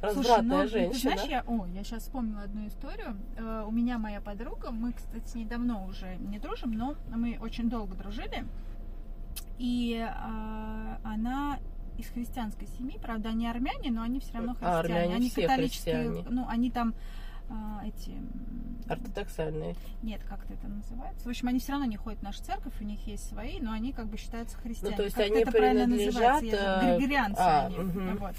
[0.02, 1.12] развратная Слушай, ну, ты женщина.
[1.12, 3.16] знаешь, я, о, я сейчас вспомнила одну историю.
[3.36, 7.94] Э, у меня моя подруга, мы, кстати, недавно уже не дружим, но мы очень долго
[7.94, 8.44] дружили.
[9.58, 11.58] И э, она
[11.98, 15.00] из христианской семьи, правда, они армяне, но они все равно А, христиане.
[15.02, 16.26] армяне они все католические, христиане.
[16.30, 16.94] ну, они там
[17.48, 17.54] э,
[17.88, 18.12] эти...
[18.88, 19.74] Ортодоксальные.
[20.02, 21.24] Нет, как это называется?
[21.26, 23.72] В общем, они все равно не ходят в нашу церковь, у них есть свои, но
[23.72, 24.90] они как бы считаются христианами.
[24.92, 26.56] Ну, то есть Как они это правильно принадлежат, называется?
[26.56, 27.78] Я э, Григорианцы а, они.
[27.78, 28.16] мгм.
[28.18, 28.34] Вот.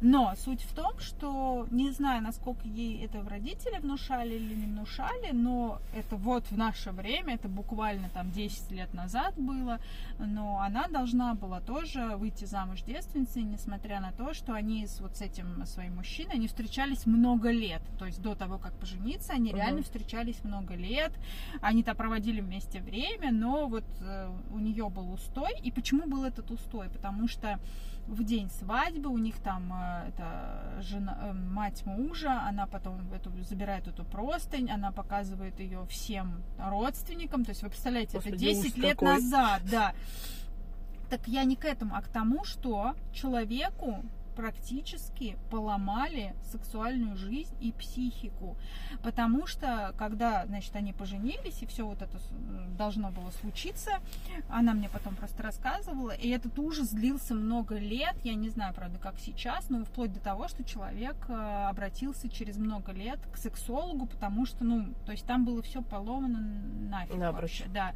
[0.00, 4.66] Но суть в том, что не знаю, насколько ей это в родители внушали или не
[4.66, 9.78] внушали, но это вот в наше время, это буквально там 10 лет назад было,
[10.18, 15.16] но она должна была тоже выйти замуж девственницей, несмотря на то, что они с вот
[15.16, 19.50] с этим своим мужчиной, они встречались много лет, то есть до того, как пожениться, они
[19.50, 19.56] Мгм.
[19.56, 21.12] реально встречались много лет,
[21.60, 26.24] они там проводили вместе время, но вот э, у нее был устой, и почему был
[26.24, 26.88] этот устой?
[26.90, 27.58] Потому что
[28.06, 33.30] в день свадьбы у них там э, это жена, э, мать мужа, она потом эту,
[33.42, 37.44] забирает эту простынь, она показывает ее всем родственникам.
[37.44, 39.14] То есть вы представляете, Господи, это 10 ужас лет какой.
[39.14, 39.94] назад, да.
[41.10, 44.04] Так я не к этому, а к тому, что человеку
[44.36, 48.56] практически поломали сексуальную жизнь и психику.
[49.02, 52.18] Потому что, когда, значит, они поженились, и все вот это
[52.76, 53.92] должно было случиться,
[54.48, 58.98] она мне потом просто рассказывала, и этот ужас длился много лет, я не знаю, правда,
[58.98, 64.06] как сейчас, но вплоть до того, что человек э, обратился через много лет к сексологу,
[64.06, 66.40] потому что, ну, то есть там было все поломано
[66.90, 67.60] нафиг Напрочь.
[67.60, 67.94] вообще, да.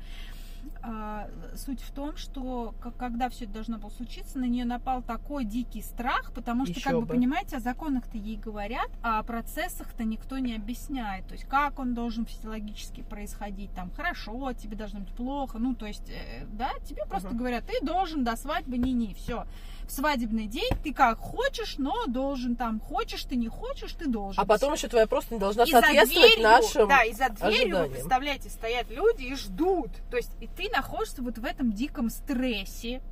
[0.83, 5.44] А, суть в том, что когда все это должно было случиться, на нее напал такой
[5.44, 7.14] дикий страх, потому что, как Ещё бы, бы.
[7.14, 11.27] понимаете, о законах-то ей говорят, а о процессах-то никто не объясняет.
[11.27, 15.87] То есть, как он должен физиологически происходить, там, хорошо, тебе должно быть плохо, ну, то
[15.87, 17.38] есть, э, да, тебе просто Мгм.
[17.38, 19.46] говорят, ты должен до свадьбы не-не, все.
[19.90, 24.40] В свадебный день ты как хочешь, но должен там, хочешь ты, не хочешь, ты должен.
[24.40, 27.50] А потом еще твоя просто не должна И соответствовать дверью, нашим да, и за дверью,
[27.50, 27.90] вы ожиданиям.
[27.90, 29.90] представляете, стоят люди и ждут.
[30.09, 33.03] То есть и ты находишься вот в этом диком стрессе.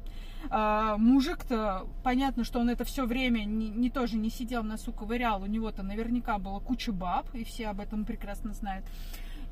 [0.50, 4.92] А, мужик-то, понятно, что он это все время не, не тоже не сидел на носу
[4.92, 8.86] ковырял, у него-то наверняка была куча баб, и все об этом прекрасно знают.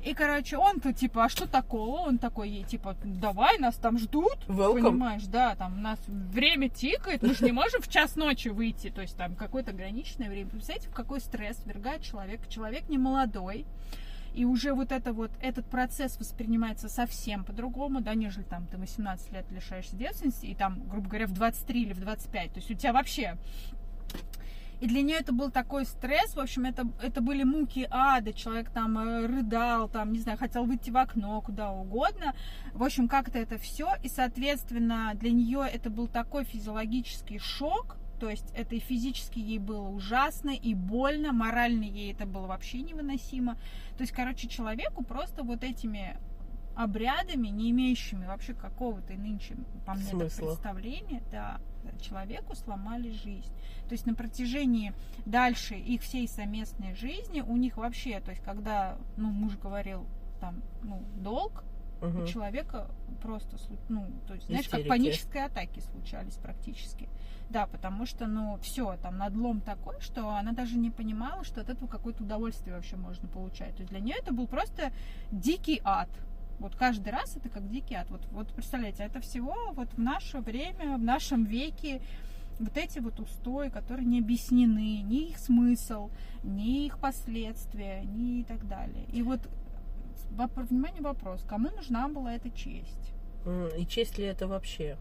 [0.03, 2.01] И, короче, он-то типа, а что такого?
[2.01, 4.81] Он такой ей, типа, давай, нас там ждут, Welcome.
[4.81, 8.89] понимаешь, да, там у нас время тикает, мы же не можем в час ночи выйти,
[8.89, 10.49] то есть там какое-то ограниченное время.
[10.49, 12.47] Представляете, в какой стресс ввергает человек?
[12.47, 13.65] Человек не молодой,
[14.33, 19.33] и уже вот это вот, этот процесс воспринимается совсем по-другому, да, нежели там ты 18
[19.33, 22.75] лет лишаешься девственности, и там, грубо говоря, в 23 или в 25, то есть у
[22.75, 23.35] тебя вообще
[24.79, 28.69] и для нее это был такой стресс, в общем, это, это были муки ада, человек
[28.69, 32.35] там э, рыдал, там, не знаю, хотел выйти в окно, куда угодно.
[32.73, 38.29] В общем, как-то это все, и, соответственно, для нее это был такой физиологический шок, то
[38.29, 43.55] есть это и физически ей было ужасно, и больно, морально ей это было вообще невыносимо.
[43.97, 46.17] То есть, короче, человеку просто вот этими
[46.75, 50.45] обрядами, не имеющими вообще какого-то нынче, по мне, Смысла.
[50.45, 51.59] представления, да,
[52.01, 53.51] человеку сломали жизнь.
[53.87, 54.93] То есть на протяжении
[55.25, 60.05] дальше их всей совместной жизни у них вообще, то есть когда, ну, муж говорил
[60.39, 61.63] там, ну, долг,
[62.01, 62.23] Мгм.
[62.23, 62.91] у человека
[63.23, 63.57] просто,
[63.89, 64.83] ну, то есть, знаешь, Истерики.
[64.87, 67.09] как панические атаки случались практически.
[67.49, 71.69] Да, потому что, ну, все, там надлом такой, что она даже не понимала, что от
[71.69, 73.71] этого какое-то удовольствие вообще можно получать.
[73.75, 74.91] То есть для нее это был просто
[75.31, 76.09] дикий ад.
[76.59, 78.07] Вот каждый раз это как дикий ад.
[78.09, 82.01] Вот, вот представляете, это всего вот в наше время, в нашем веке
[82.59, 86.09] вот эти вот устои, которые не объяснены, ни их смысл,
[86.43, 89.05] ни их последствия, ни и так далее.
[89.13, 89.41] И вот,
[90.31, 93.13] внимание, вопрос, кому нужна была эта честь?
[93.77, 94.97] И честь ли это вообще?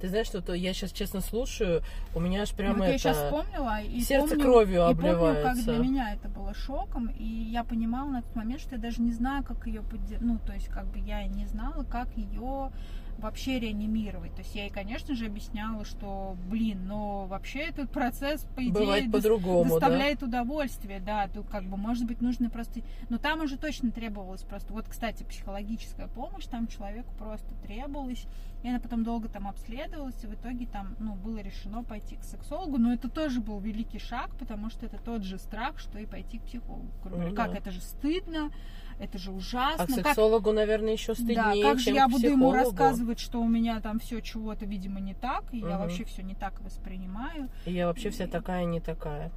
[0.00, 1.82] Ты знаешь, что то я сейчас честно слушаю,
[2.14, 2.92] у меня аж прямо вот это...
[2.92, 5.64] я сейчас вспомнила и сердце помню, кровью и помню, как обливается.
[5.64, 9.12] для меня это было шоком, и я понимала на тот момент, что я даже не
[9.12, 9.82] знаю, как ее
[10.20, 12.70] ну, то есть как бы я не знала, как ее
[13.18, 14.34] вообще реанимировать.
[14.34, 18.72] То есть я ей, конечно же, объясняла, что, блин, но вообще этот процесс, по идее,
[18.72, 19.70] Бывает по-другому, да?
[19.80, 22.80] доставляет удовольствие, да, тут как бы, может быть, нужно просто...
[23.08, 24.72] Но там уже точно требовалось просто...
[24.72, 28.26] Вот, кстати, психологическая помощь, там человеку просто требовалась,
[28.62, 32.24] и она потом долго там обследовалась, и в итоге там, ну, было решено пойти к
[32.24, 36.06] сексологу, но это тоже был великий шаг, потому что это тот же страх, что и
[36.06, 36.90] пойти к психологу.
[37.04, 37.58] Ну как да.
[37.58, 38.50] это же стыдно,
[38.98, 39.86] это же А ужасно.
[39.86, 43.80] как сексологу, наверное, еще да, стыднее, как же я буду ему рассказывать, что у меня
[43.80, 45.78] там все чего-то, видимо, не так, и я Мгм.
[45.80, 47.48] вообще все не так воспринимаю.
[47.66, 49.30] И я вообще вся И- такая, не такая.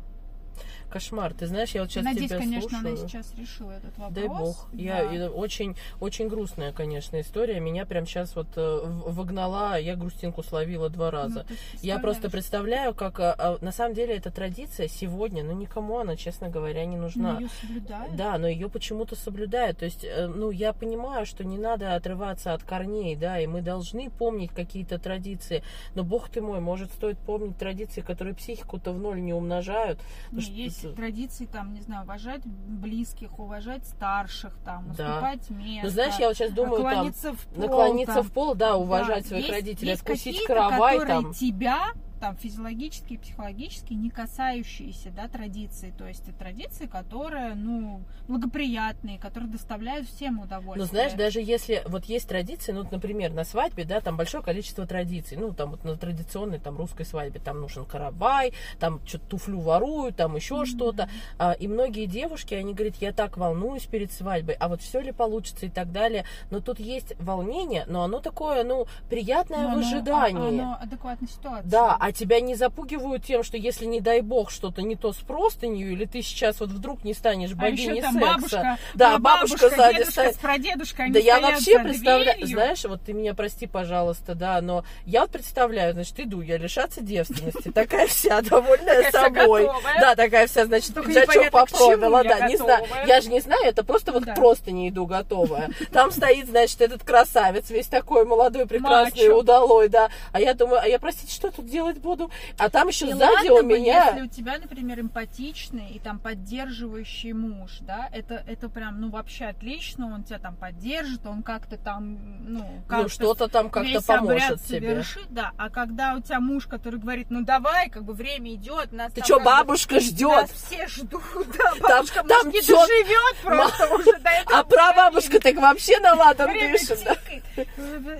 [0.89, 1.33] Кошмар.
[1.33, 2.95] Ты знаешь, я вот сейчас Надеюсь, тебя конечно, слушаю.
[2.95, 4.13] она сейчас решила этот вопрос.
[4.13, 4.67] Дай бог.
[4.71, 4.81] Да.
[4.81, 7.59] Я очень, очень грустная, конечно, история.
[7.59, 11.45] Меня прям сейчас вот э, вогнала, я грустинку словила два раза.
[11.47, 15.99] Ну, Я просто представляю, как а, а, на самом деле эта традиция сегодня, ну никому
[15.99, 17.33] она, честно говоря, не нужна.
[17.33, 18.15] ну, её соблюдают.
[18.15, 19.79] Да, но ее почему-то соблюдают.
[19.79, 23.61] То есть, э, ну, я понимаю, что не надо отрываться от корней, да, и мы
[23.61, 25.63] должны помнить какие-то традиции.
[25.95, 29.99] Но, бог ты мой, может, стоит помнить традиции, которые психику-то в ноль не умножают.
[30.39, 35.15] Не, Ну, что есть традиции, там, не знаю, уважать близких, уважать старших, там, Да.
[35.15, 35.85] уступать место.
[35.85, 38.23] Ну, знаешь, я вот сейчас думаю, там, наклониться в пол, наклониться там.
[38.23, 41.33] в пол, да, уважать Да, своих есть- родителей, есть откусить которые там.
[41.33, 41.79] тебя
[42.19, 45.93] там физиологически и психологически не касающиеся, да, традиции.
[45.97, 50.77] То есть традиции, которые, ну, благоприятные, которые доставляют всем удовольствие.
[50.77, 54.85] Ну, знаешь, даже если вот есть традиции, ну, например, на свадьбе, да, там большое количество
[54.85, 55.37] традиций.
[55.37, 60.15] Ну, там вот на традиционной там русской свадьбе там нужен каравай, там что-то туфлю воруют,
[60.15, 60.65] там еще Мгм.
[60.65, 61.09] что-то.
[61.37, 65.11] А, и многие девушки, они говорят, я так волнуюсь перед свадьбой, а вот все ли
[65.11, 66.25] получится и так далее.
[66.51, 70.59] Но тут есть волнение, но оно такое, ну, приятное Но в оно- ожидании.
[70.59, 71.67] а- Оно адекватной ситуации.
[71.69, 75.17] Да, а тебя не запугивают тем, что если, не дай бог, что-то не то с
[75.17, 78.27] простынью, или ты сейчас вот вдруг не станешь А богиней еще там секса.
[78.33, 80.35] бабушка, Да, а бабушка сзади дедушка стоит.
[80.35, 82.47] с прадедушкой, они Да я вообще представляю, дверью.
[82.47, 87.01] знаешь, вот ты меня прости, пожалуйста, да, но я вот представляю, значит, иду я лишаться
[87.01, 89.69] девственности, такая вся довольная собой.
[89.99, 92.85] Да, такая вся, значит, пиджачок попробовала, да, не знаю.
[93.05, 95.69] Я же не знаю, это просто вот просто не иду готовая.
[95.91, 100.09] Там стоит, значит, этот красавец, весь такой молодой, прекрасный, удалой, да.
[100.31, 102.31] А я думаю, а я, простите, что тут делать буду?
[102.57, 104.05] А там еще И сзади ладно у бы, меня...
[104.07, 109.45] если у тебя, например, эмпатичный и там поддерживающий муж, да, это, это прям, ну, вообще
[109.45, 112.17] отлично, он тебя там поддержит, он как-то там,
[112.53, 114.79] ну, как Ну, что-то там как-то поможет тебе.
[114.79, 118.91] совершит, да, а когда у тебя муж, который говорит, ну, давай, как бы время идет,
[118.91, 120.29] нас Ты там что, как бы- бабушка ждет?
[120.29, 121.21] Нас все ждут,
[121.57, 125.99] да, бабушка, там может, не тёт- доживет просто уже до этого А прабабушка так вообще
[125.99, 127.15] на Время дышит, да?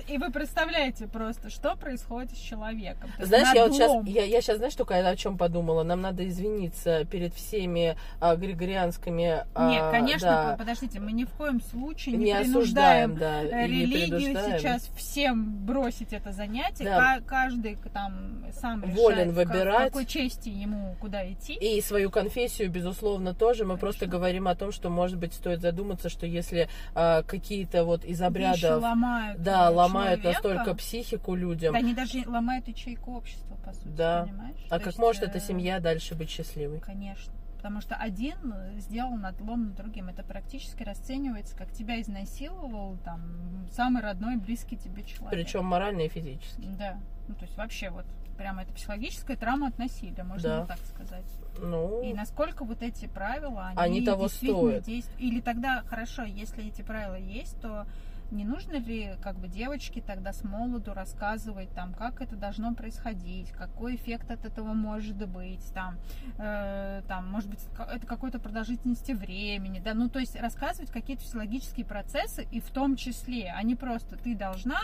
[0.08, 3.10] И вы представляете просто, что происходит с человеком.
[3.18, 4.04] Знаешь, я вот сейчас, надлом.
[4.06, 5.82] я, я сейчас, знаешь, только о чем подумала?
[5.82, 9.44] Нам надо извиниться перед всеми а, григорианскими...
[9.54, 13.42] а, Нет, конечно, да, по- подождите, мы ни в коем случае не, не принуждаем да,
[13.42, 16.84] э, религию сейчас всем бросить это занятие.
[16.84, 17.18] Да.
[17.18, 19.80] Ка- Каждый там сам Волен решает, выбирать.
[19.82, 21.54] в какой чести ему куда идти.
[21.54, 23.64] И свою конфессию, безусловно, тоже.
[23.64, 23.80] Мы Конечно.
[23.80, 28.20] просто говорим о том, что, может быть, стоит задуматься, что если а, какие-то вот из
[28.20, 30.48] Вещи обрядов, ломают, да, э, ломают человека.
[30.48, 34.24] настолько психику людям, Да, они даже ломают ячейку общества, по сути, Да.
[34.24, 34.56] понимаешь?
[34.66, 36.80] а То как есть, может э, эта семья дальше быть счастливой?
[36.80, 37.32] Конечно.
[37.56, 40.08] Потому что один э, сделал надлом над другим.
[40.08, 45.30] Это практически расценивается, как тебя изнасиловал там самый родной, близкий тебе человек.
[45.30, 46.62] Причем морально и физически.
[46.78, 46.98] Да.
[47.28, 48.06] Ну, то есть вообще вот
[48.38, 50.66] прямо это психологическая травма от насилия, можно Да.
[50.66, 51.26] так сказать.
[51.58, 54.84] Ну, И насколько вот эти правила, они, Они того действительно стоят.
[54.84, 57.86] действ- Или тогда, хорошо, если эти правила есть, то
[58.30, 63.50] не нужно ли как бы девочке тогда с молоду рассказывать там, как это должно происходить,
[63.50, 65.98] какой эффект от этого может быть, там,
[66.38, 71.86] э, там может быть, это какой-то продолжительности времени, да, ну, то есть рассказывать какие-то физиологические
[71.86, 74.80] процессы, и в том числе, а не просто ты должна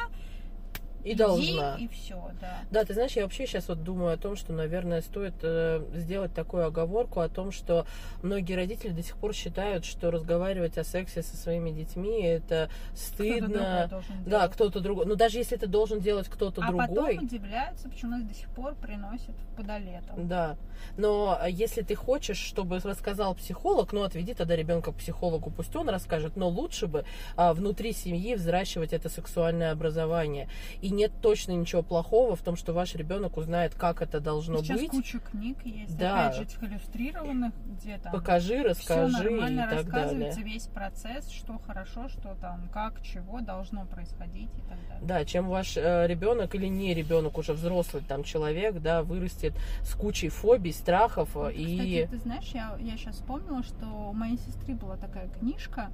[1.07, 1.77] и должна.
[1.77, 2.61] И все, да.
[2.71, 6.35] Да, ты знаешь, я вообще сейчас вот думаю о том, что, наверное, стоит э, сделать
[6.35, 7.87] такую оговорку о том, что
[8.23, 13.87] многие родители до сих пор считают, что разговаривать о сексе со своими детьми это стыдно.
[13.87, 15.07] Кто да, кто-то другой.
[15.07, 16.85] Но даже если это должен делать кто-то а другой.
[16.85, 20.27] А потом удивляются, почему нас до сих пор приносят подолетом.
[20.27, 20.57] Да.
[20.97, 25.89] Но если ты хочешь, чтобы рассказал психолог, ну отведи тогда ребенка к психологу, пусть он
[25.89, 27.05] расскажет, но лучше бы
[27.37, 30.49] а, внутри семьи взращивать это сексуальное образование.
[30.81, 34.81] И нет точно ничего плохого в том, что ваш ребенок узнает, как это должно Сейчас
[34.81, 34.91] быть.
[34.91, 36.27] куча книг есть, да.
[36.27, 40.33] опять же, этих иллюстрированных, где там покажи, расскажи и так далее.
[40.39, 45.03] весь процесс, что хорошо, что там, как, чего должно происходить и так далее.
[45.07, 49.95] Да, чем ваш э, ребенок или не ребенок, уже взрослый там человек, да, вырастет с
[49.95, 51.77] кучей фобий, страхов вот, и.
[51.77, 55.91] Кстати, ты знаешь, я, я сейчас вспомнила, что у моей сестры была такая книжка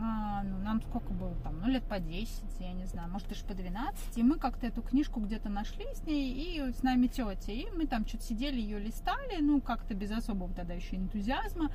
[0.00, 3.44] а, ну, нам сколько было там, ну, лет по 10, я не знаю, может, даже
[3.44, 7.52] по 12, и мы как-то эту книжку где-то нашли с ней, и с нами тетя,
[7.52, 11.70] и мы там что-то сидели, ее листали, ну, как-то без особого тогда еще энтузиазма,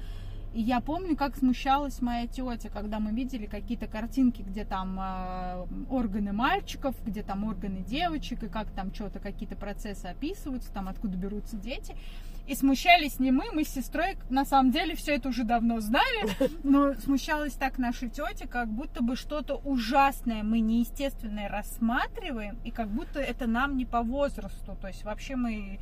[0.54, 5.66] и я помню, как смущалась моя тетя, когда мы видели какие-то картинки, где там э,
[5.90, 11.16] органы мальчиков, где там органы девочек, и как там что-то, какие-то процессы описываются, там откуда
[11.18, 11.96] берутся дети.
[12.50, 16.28] И смущались не мы, мы с сестрой, на самом деле, все это уже давно знали,
[16.64, 22.90] но смущалась так наша тетя, как будто бы что-то ужасное мы неестественное рассматриваем, и как
[22.90, 24.76] будто это нам не по возрасту.
[24.82, 25.80] То есть вообще мы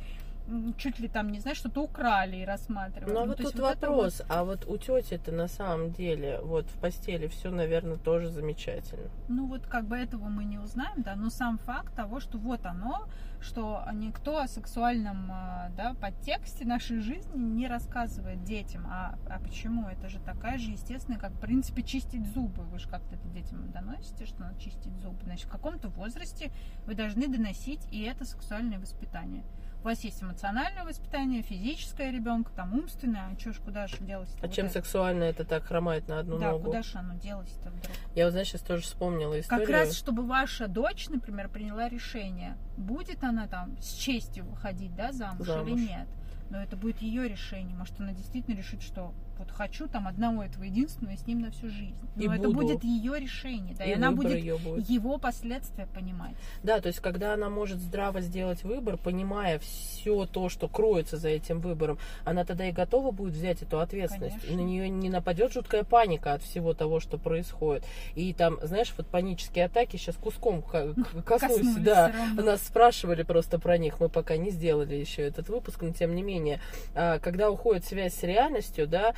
[0.76, 3.12] чуть ли там, не знаю, что-то украли и рассматривали.
[3.12, 4.26] Ну, а ну, вот тут вот вопрос, вот...
[4.30, 9.10] а вот у тети это на самом деле вот в постели все, наверное, тоже замечательно.
[9.28, 12.64] Ну, вот как бы этого мы не узнаем, да, но сам факт того, что вот
[12.64, 13.06] оно,
[13.40, 18.86] что никто о сексуальном а, да, подтексте нашей жизни не рассказывает детям.
[18.88, 19.88] А, а почему?
[19.88, 22.62] Это же такая же естественная, как, в принципе, чистить зубы.
[22.64, 25.18] Вы же как-то это детям доносите, что надо чистить зубы.
[25.24, 26.50] Значит, в каком-то возрасте
[26.86, 29.44] вы должны доносить и это сексуальное воспитание.
[29.80, 34.28] У вас есть эмоциональное воспитание, физическое ребенка, там умственное, а что ж, куда же делать
[34.40, 34.74] А вот чем это?
[34.74, 36.64] сексуальное это так хромает на одну да, ногу?
[36.64, 37.96] Да, куда же оно делось-то вдруг?
[38.14, 39.66] Я вот, знаешь, сейчас тоже вспомнила историю.
[39.66, 45.12] Как раз, чтобы ваша дочь, например, приняла решение, будет она там с честью выходить, да,
[45.12, 45.68] замуж, замуж.
[45.68, 46.08] или нет.
[46.50, 47.76] Но это будет ее решение.
[47.76, 51.50] Может, она действительно решит, что вот хочу там одного этого единственного и с ним на
[51.50, 51.94] всю жизнь.
[52.16, 52.52] Но и это буду.
[52.52, 56.34] будет ее решение, да, и, и она будет, будет его последствия понимать.
[56.62, 61.28] Да, то есть когда она может здраво сделать выбор, понимая все то, что кроется за
[61.28, 64.36] этим выбором, она тогда и готова будет взять эту ответственность.
[64.40, 64.52] Конечно.
[64.52, 67.84] И на нее не нападет жуткая паника от всего того, что происходит.
[68.14, 72.12] И там, знаешь, вот панические атаки сейчас куском коснусь, да.
[72.34, 76.22] Нас спрашивали просто про них, мы пока не сделали еще этот выпуск, но тем не
[76.22, 76.60] менее,
[76.94, 79.14] а, когда уходит связь с реальностью, да,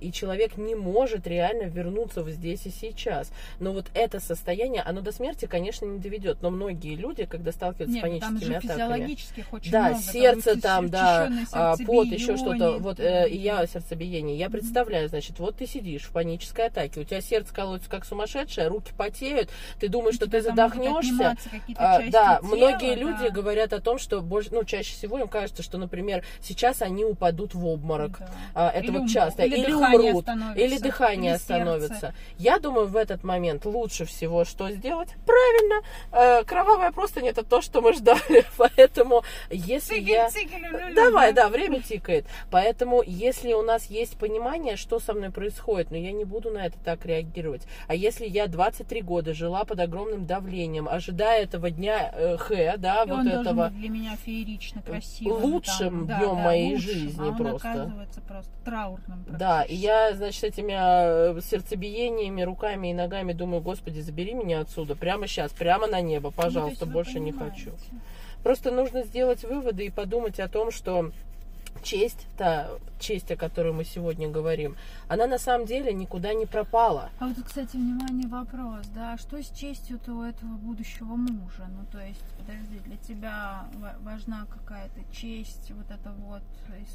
[0.00, 3.32] и человек не может реально вернуться в здесь и сейчас.
[3.60, 6.38] Но вот это состояние, оно до смерти, конечно, не доведет.
[6.42, 9.18] Но многие люди, когда сталкиваются Нет, с паническими там же атаками,
[9.52, 13.66] очень да, много, сердце там, там да, а, пот, еще что-то, вот э, и я
[13.66, 14.36] сердцебиение.
[14.36, 18.68] Я представляю, значит, вот ты сидишь в панической атаке, у тебя сердце колотится как сумасшедшее,
[18.68, 21.36] руки потеют, ты думаешь, что ты задохнешься.
[21.76, 23.00] А, да, тела, многие да.
[23.00, 27.04] люди говорят о том, что больше, ну, чаще всего им кажется, что, например, сейчас они
[27.04, 28.18] упадут в обморок.
[28.18, 28.28] Да.
[28.54, 32.14] А, это Или вот часто или, или умрут, или дыхание или остановится.
[32.38, 35.08] Я думаю, в этот момент лучше всего что сделать?
[35.26, 40.28] Правильно, э, кровавая простынь это то, что мы ждали, поэтому если я...
[40.28, 45.90] Люлю, Давай, да, время тикает, поэтому если у нас есть понимание, что со мной происходит,
[45.90, 49.80] но я не буду на это так реагировать, а если я 23 года жила под
[49.80, 53.70] огромным давлением, ожидая этого дня э, Х, да, И вот он этого...
[53.70, 55.42] для меня феерично красивым.
[55.42, 57.70] Лучшим там, днем да, моей лучшим, жизни а он просто.
[57.70, 59.23] оказывается просто траурным.
[59.26, 64.94] Да, и я, значит, этими э, сердцебиениями, руками и ногами думаю, господи, забери меня отсюда,
[64.94, 67.70] прямо сейчас, прямо на небо, пожалуйста, ну, больше не хочу.
[68.42, 71.10] Просто нужно сделать выводы и подумать о том, что
[71.84, 72.68] честь, та
[72.98, 74.76] честь, о которой мы сегодня говорим,
[75.08, 77.10] она на самом деле никуда не пропала.
[77.20, 81.66] А вот, кстати, внимание, вопрос, да, что с честью-то у этого будущего мужа?
[81.68, 83.66] Ну, то есть, подожди, для тебя
[84.00, 86.42] важна какая-то честь, вот эта вот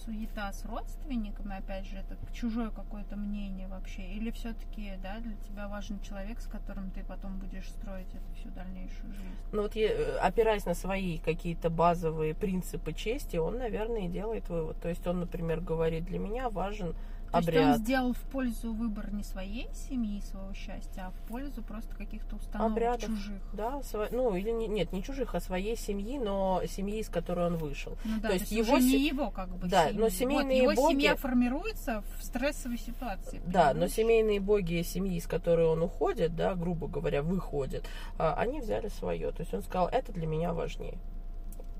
[0.03, 5.67] суета с родственниками, опять же, это чужое какое-то мнение вообще, или все-таки, да, для тебя
[5.67, 9.35] важен человек, с которым ты потом будешь строить эту всю дальнейшую жизнь?
[9.51, 14.49] Ну, вот я, э, опираясь на свои какие-то базовые принципы чести, он, наверное, и делает
[14.49, 14.77] вывод.
[14.81, 16.93] То есть он, например, говорит, для меня важен
[17.31, 17.75] То есть обряд.
[17.75, 22.37] он сделал в пользу выбор не своей семьи, своего счастья, а в пользу просто каких-то
[22.37, 23.01] установок Обрядов.
[23.05, 23.41] чужих.
[23.53, 27.45] Да, сво- ну или не- нет, не чужих, а своей семьи, но семьи, из которой
[27.47, 27.97] он вышел.
[28.03, 29.97] Ну да, То то есть есть его уже не его как бы Да, семьи.
[29.99, 33.41] но Вот семейные его боги- семья формируется в стрессовой ситуации.
[33.45, 33.91] Да, но понимаешь?
[33.93, 37.83] семейные боги семьи, из которой он уходит, да, грубо говоря, выходят,
[38.17, 39.31] а, они взяли свое.
[39.31, 40.97] То есть он сказал, это для меня важнее.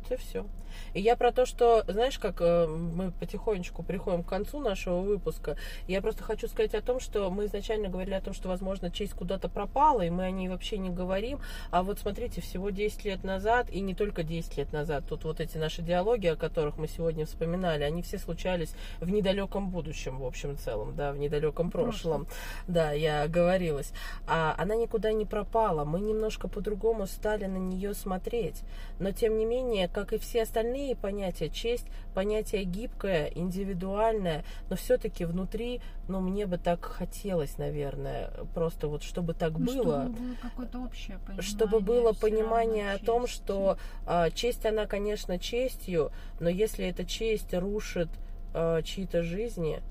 [0.10, 0.46] Это все.
[0.94, 5.56] И я про то, что, знаешь, как э, мы потихонечку приходим к концу нашего выпуска,
[5.88, 9.14] я просто хочу сказать о том, что мы изначально говорили о том, что, возможно, честь
[9.14, 11.40] куда-то пропала, и мы о ней вообще не говорим.
[11.72, 15.40] А вот смотрите, всего 10 лет назад, и не только 10 лет назад, тут вот
[15.40, 20.26] эти наши диалоги, о которых мы сегодня вспоминали, они все случались в недалеком будущем, в
[20.26, 22.28] общем и целом, да, в недалеком прошлом.
[22.68, 23.92] Да, я оговорилась.
[24.28, 25.86] А она никуда не пропала.
[25.86, 28.62] Мы немножко по-другому стали на нее смотреть.
[29.00, 35.26] Но тем не менее, как и все остальные понятия, честь понятие гибкое, индивидуальное, но все-таки
[35.26, 40.04] внутри, ну, мне бы так хотелось, наверное, просто вот чтобы так Ну, было.
[40.04, 41.42] Чтобы было какое-то общее понимание.
[41.42, 47.54] Чтобы было понимание о том, что а, честь, она, конечно, честью, но если эта честь
[47.54, 48.10] рушит
[48.54, 49.82] а, чьи-то жизни,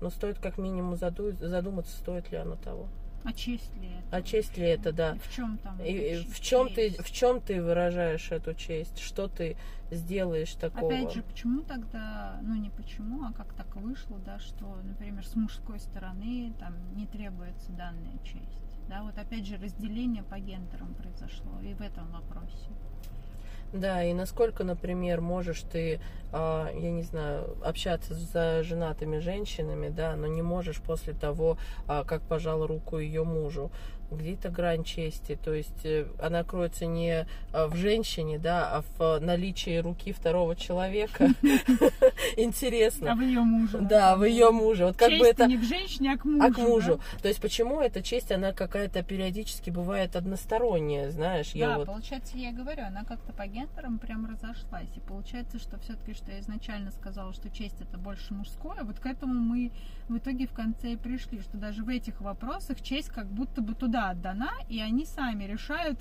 [0.00, 2.86] ну, стоит как минимум заду- задуматься, стоит ли оно того.
[3.26, 4.16] А честь ли это?
[4.16, 5.14] А честь ли это, да.
[5.16, 5.80] И в чем там?
[5.82, 6.32] И, честь?
[6.32, 9.00] в чем ты в чем ты выражаешь эту честь?
[9.00, 9.56] Что ты
[9.90, 10.86] сделаешь такого?
[10.86, 15.34] Опять же, почему тогда, ну не почему, а как так вышло, да, что, например, с
[15.34, 18.62] мужской стороны там не требуется данная честь.
[18.88, 22.70] Да, вот опять же разделение по гендерам произошло и в этом вопросе.
[23.72, 26.00] Да, и насколько, например, можешь ты,
[26.32, 32.04] а, я не знаю, общаться с женатыми женщинами, да, но не можешь после того, а,
[32.04, 33.70] как пожал руку ее мужу.
[34.10, 39.20] Где-то грань чести, то есть э, она кроется не а, в женщине, да, а в
[39.20, 41.28] наличии руки второго человека.
[42.36, 43.12] Интересно.
[43.12, 43.78] А в ее муже.
[43.78, 44.86] Да, в ее муже.
[44.86, 46.44] Вот как бы это не к женщине, а к мужу.
[46.44, 47.00] а к мужу.
[47.20, 51.52] То есть почему эта честь, она какая-то периодически бывает односторонняя, знаешь?
[51.54, 54.88] Да, получается, я и говорю, она как-то по гендерам прям разошлась.
[54.94, 59.06] И получается, что все-таки, что я изначально сказала, что честь это больше мужское, вот к
[59.06, 59.72] этому мы
[60.08, 63.74] в итоге в конце и пришли, что даже в этих вопросах честь как будто бы
[63.74, 65.98] туда отдана, и они сами решают,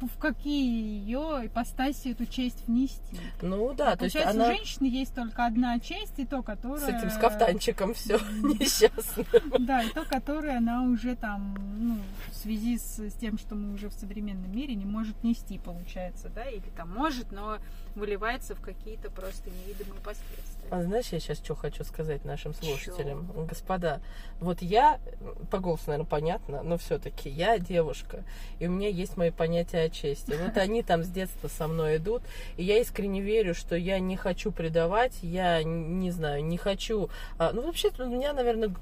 [0.00, 3.18] в какие ее ипостаси эту честь внести.
[3.42, 6.78] Ну да, то есть Получается, она у женщины есть только одна честь, и то, которая...
[6.78, 9.24] с этим с кафтанчиком все несчастно.
[9.58, 11.98] Да, и то, которое она уже там, ну,
[12.30, 16.28] в связи с, с тем, что мы уже в современном мире не может нести, получается,
[16.34, 17.58] да, или там может, но
[17.94, 20.63] выливается в какие-то просто невидимые последствия.
[20.70, 23.30] А знаешь, я сейчас что хочу сказать нашим слушателям?
[23.46, 24.00] Господа,
[24.40, 24.98] вот я,
[25.50, 28.24] по голосу, наверное, понятно, но все-таки я девушка,
[28.58, 30.34] и у меня есть мои понятия о чести.
[30.44, 32.22] Вот они там с детства со мной идут,
[32.56, 37.08] и я искренне верю, что я не хочу предавать, я не знаю, не хочу...
[37.38, 38.74] а, Ну, вообще, у меня, наверное,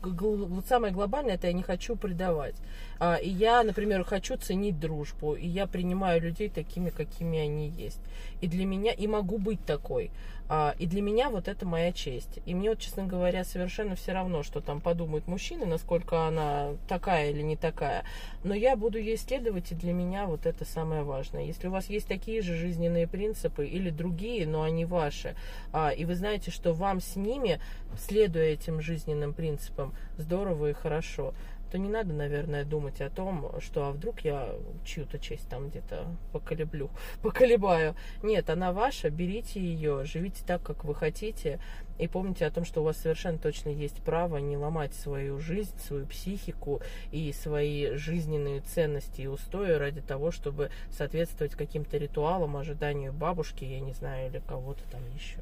[0.69, 2.55] самое глобальное, это я не хочу предавать.
[2.99, 8.01] А, И я, например, хочу ценить дружбу, и я принимаю людей такими, какими они есть.
[8.41, 10.11] И для меня, и могу быть такой.
[10.49, 12.41] А, И для меня вот это моя честь.
[12.47, 17.31] И мне вот, честно говоря, совершенно все равно, что там подумают мужчины, насколько она такая
[17.31, 18.05] или не такая.
[18.45, 21.45] Но я буду ей следовать, и для меня вот это самое важное.
[21.45, 25.37] Если у вас есть такие же жизненные принципы или другие, но они ваши,
[25.73, 27.61] а, и вы знаете, что вам с ними,
[27.99, 31.35] следуя этим жизненным принципам, здорово и хорошо,
[31.73, 34.55] то не надо, наверное, думать о том, что а вдруг я
[34.85, 36.91] чью-то честь там где-то поколеблю,
[37.23, 37.97] поколебаю.
[38.23, 41.61] Нет, она ваша, берите ее, живите так, как вы хотите,
[41.99, 45.75] и помните о том, что у вас совершенно точно есть право не ломать свою жизнь,
[45.79, 53.15] свою психику и свои жизненные ценности и устои ради того, чтобы соответствовать каким-то ритуалам, ожиданию
[53.15, 55.39] бабушки, я не знаю, или кого-то там еще.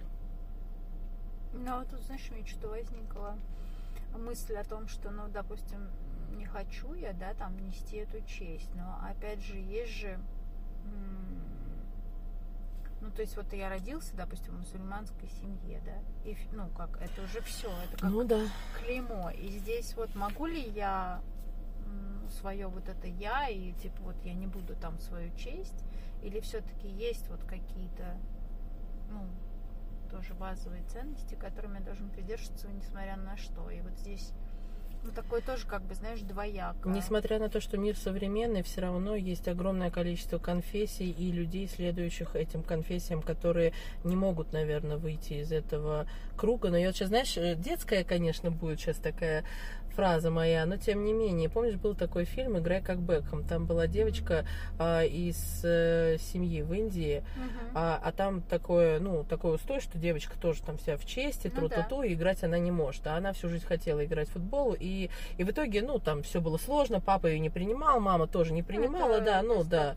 [1.54, 3.36] Ну, а тут, знаешь, у меня что-то возникла
[4.16, 5.88] мысль о том, что, ну, допустим,
[6.36, 10.18] не хочу я, да, там, нести эту честь, но, опять же, есть же,
[13.00, 17.22] ну, то есть, вот я родился, допустим, в мусульманской семье, да, и, ну, как, это
[17.22, 18.40] уже все, это как Ну да.
[18.78, 21.22] клеймо, и здесь вот могу ли я
[22.30, 25.84] свое вот это я, и, типа, вот я не буду там свою честь,
[26.22, 28.16] или все-таки есть вот какие-то,
[29.10, 29.26] ну,
[30.10, 33.70] тоже базовые ценности, которыми я должен придерживаться, несмотря на что.
[33.70, 34.32] И вот здесь
[35.02, 36.76] Ну, такой тоже, как бы, знаешь, двояк.
[36.84, 42.36] Несмотря на то, что мир современный, все равно есть огромное количество конфессий и людей, следующих
[42.36, 43.72] этим конфессиям, которые
[44.04, 46.68] не могут, наверное, выйти из этого круга.
[46.68, 49.44] Но я вот сейчас, знаешь, э, детская, конечно, будет сейчас такая
[50.00, 53.86] фраза моя, но тем не менее, помнишь, был такой фильм «Играй как Бекхэм», там была
[53.86, 54.46] девочка
[54.78, 57.72] а, из э, семьи в Индии, Мгм.
[57.74, 61.68] а, а там такое, ну, такой устой, что девочка тоже там вся в чести, Ну
[61.68, 63.06] тру-ту-ту, и играть она не может.
[63.06, 66.40] А она всю жизнь хотела играть в футбол, и, и в итоге, ну, там все
[66.40, 69.96] было сложно, папа ее не принимал, мама тоже не принимала, Это да, ну, да.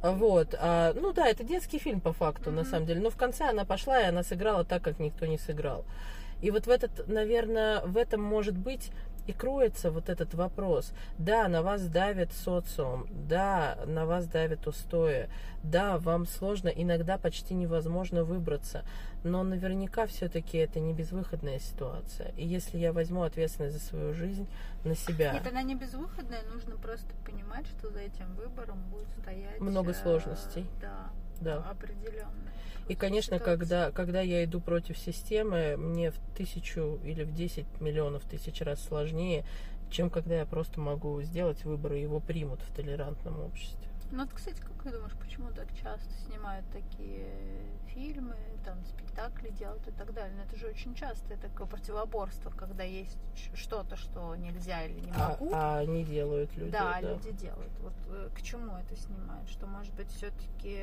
[0.00, 2.70] Вот, а, ну да, это детский фильм по факту, на Мгм.
[2.70, 3.00] самом деле.
[3.02, 5.84] Но в конце она пошла, и она сыграла так, как никто не сыграл.
[6.40, 8.90] И вот в этот, наверное, в этом может быть
[9.26, 10.92] и кроется вот этот вопрос.
[11.18, 15.28] Да, на вас давит социум, да, на вас давит устои,
[15.62, 18.84] да, вам сложно, иногда почти невозможно выбраться,
[19.22, 22.32] но наверняка все-таки это не безвыходная ситуация.
[22.36, 24.48] И если я возьму ответственность за свою жизнь
[24.84, 29.60] на себя, Нет, она не безвыходная, нужно просто понимать, что за этим выбором будет стоять...
[29.60, 30.66] Много э, сложностей.
[30.80, 31.10] Да,
[31.40, 31.56] да.
[31.70, 32.52] определенно.
[32.88, 38.22] И, конечно, когда, когда я иду против системы, мне в тысячу или в десять миллионов
[38.24, 39.44] тысяч раз сложнее,
[39.90, 43.91] чем когда я просто могу сделать выбор, и его примут в толерантном обществе.
[44.12, 47.26] Ну, вот, кстати, как ты думаешь, почему так часто снимают такие
[47.94, 50.34] фильмы, там, спектакли делают и так далее?
[50.36, 53.16] Ну, это же очень часто такое противоборство, когда есть
[53.54, 55.50] что-то, что нельзя или не А, могу.
[55.54, 56.70] а они делают люди.
[56.72, 57.12] да, да.
[57.12, 57.72] люди делают.
[57.80, 59.48] Вот э, к чему это снимают?
[59.48, 60.78] Что, может быть, все-таки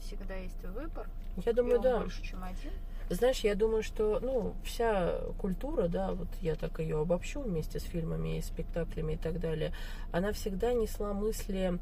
[0.00, 1.06] всегда есть выбор?
[1.44, 1.98] Я думаю, да.
[1.98, 2.72] больше, чем один?
[3.10, 7.82] Знаешь, я думаю, что ну, вся культура, да, вот я так ее обобщу вместе с
[7.82, 9.74] фильмами и спектаклями и так далее,
[10.12, 11.78] она всегда несла мысли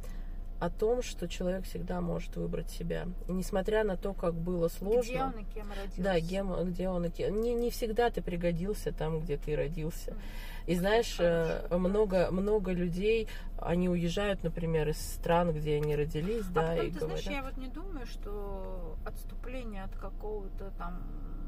[0.60, 3.06] о том, что человек всегда может выбрать себя.
[3.28, 5.08] Несмотря на то, как было сложно.
[5.10, 6.02] Где он и кем родился?
[6.02, 7.40] Да, гем- где он и кем.
[7.40, 10.10] Не, не всегда ты пригодился там, где ты родился.
[10.12, 10.18] М.
[10.66, 11.78] И знаешь, э, Хорошо.
[11.78, 13.28] много, много людей,
[13.58, 17.20] они уезжают, например, из стран, где они родились, А да, потом, и ты говорят.
[17.22, 21.02] знаешь, я вот не думаю, что отступление от какого-то там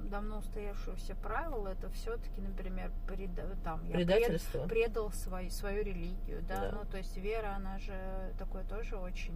[0.09, 4.66] давно устоявшегося правила, это все-таки, например, преда- там, я пред- Предательство.
[4.66, 6.70] предал свою, свою религию, да?
[6.70, 6.78] Да.
[6.78, 9.34] ну, то есть вера, она же такое тоже очень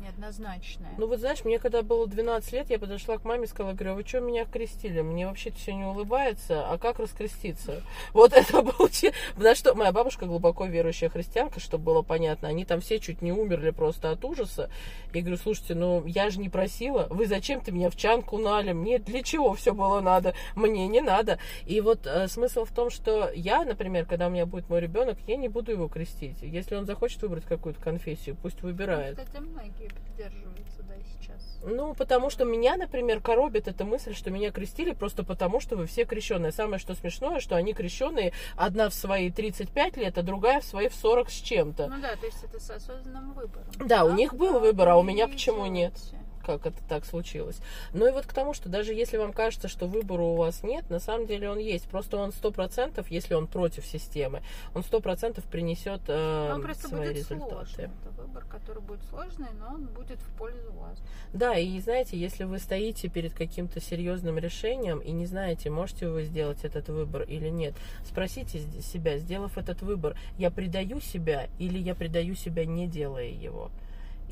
[0.00, 0.92] неоднозначное.
[0.98, 3.92] Ну вот знаешь, мне когда было 12 лет, я подошла к маме и сказала, говорю,
[3.92, 5.00] а вы что меня крестили?
[5.00, 7.82] Мне вообще-то все не улыбается, а как раскреститься?
[8.12, 8.88] Вот это был...
[8.88, 13.22] че- На что моя бабушка глубоко верующая христианка, чтобы было понятно, они там все чуть
[13.22, 14.70] не умерли просто от ужаса.
[15.12, 18.72] Я говорю, слушайте, ну я же не просила, вы зачем-то меня в чанку налили?
[18.72, 20.34] Мне для чего все было надо?
[20.54, 21.38] Мне не надо.
[21.66, 25.18] И вот э, смысл в том, что я, например, когда у меня будет мой ребенок,
[25.26, 26.36] я не буду его крестить.
[26.42, 29.18] Если он захочет выбрать какую-то конфессию, пусть выбирает.
[29.18, 31.58] Кстати, многие придерживаются, да, сейчас.
[31.62, 35.86] Ну, потому что меня, например, коробит эта мысль, что меня крестили просто потому, что вы
[35.86, 36.52] все крещенные.
[36.52, 40.88] Самое что смешное, что они крещенные, одна в свои 35 лет, а другая в свои
[40.88, 41.86] в 40 с чем-то.
[41.88, 43.66] Ну да, то есть это с осознанным выбором.
[43.78, 45.94] Да, у них был выбор, а у меня вы почему нет?
[45.94, 46.23] делаете.
[46.44, 47.58] Как это так случилось?
[47.92, 50.90] Ну и вот к тому, что даже если вам кажется, что выбора у вас нет,
[50.90, 51.86] на самом деле он есть.
[51.88, 54.42] Просто он сто процентов, если он против системы,
[54.74, 57.50] он сто процентов принесет э, он просто свои будет результаты.
[57.50, 57.84] сложный.
[57.84, 60.98] Это выбор, который будет сложный, но он будет в пользу вас.
[61.32, 66.24] Да, и знаете, если вы стоите перед каким-то серьезным решением и не знаете, можете вы
[66.24, 67.74] сделать этот выбор или нет,
[68.04, 73.70] спросите себя, сделав этот выбор, я предаю себя или я предаю себя, не делая его.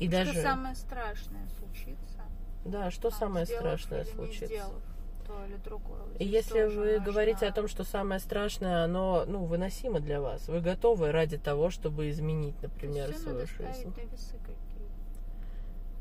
[0.03, 2.19] И даже, Что самое страшное случится?
[2.65, 4.47] да, что а, самое страшное случится.
[4.47, 4.81] сделав
[5.25, 6.01] то или другое.
[6.19, 10.49] И если вы важно- говорите о том, что самое страшное, оно ну, выносимо для вас,
[10.49, 13.93] вы готовы ради того, чтобы изменить, То например, всё свою жизнь.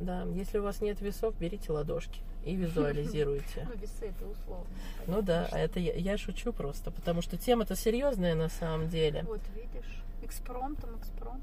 [0.01, 3.69] Да, если у вас нет весов, берите ладошки и визуализируйте.
[3.73, 4.67] Ну, весы это условно.
[5.07, 9.23] Ну да, а это я, я шучу просто, потому что тема-то серьезная на самом деле.
[9.29, 11.41] Вот видишь, экспромтом, экспромтом.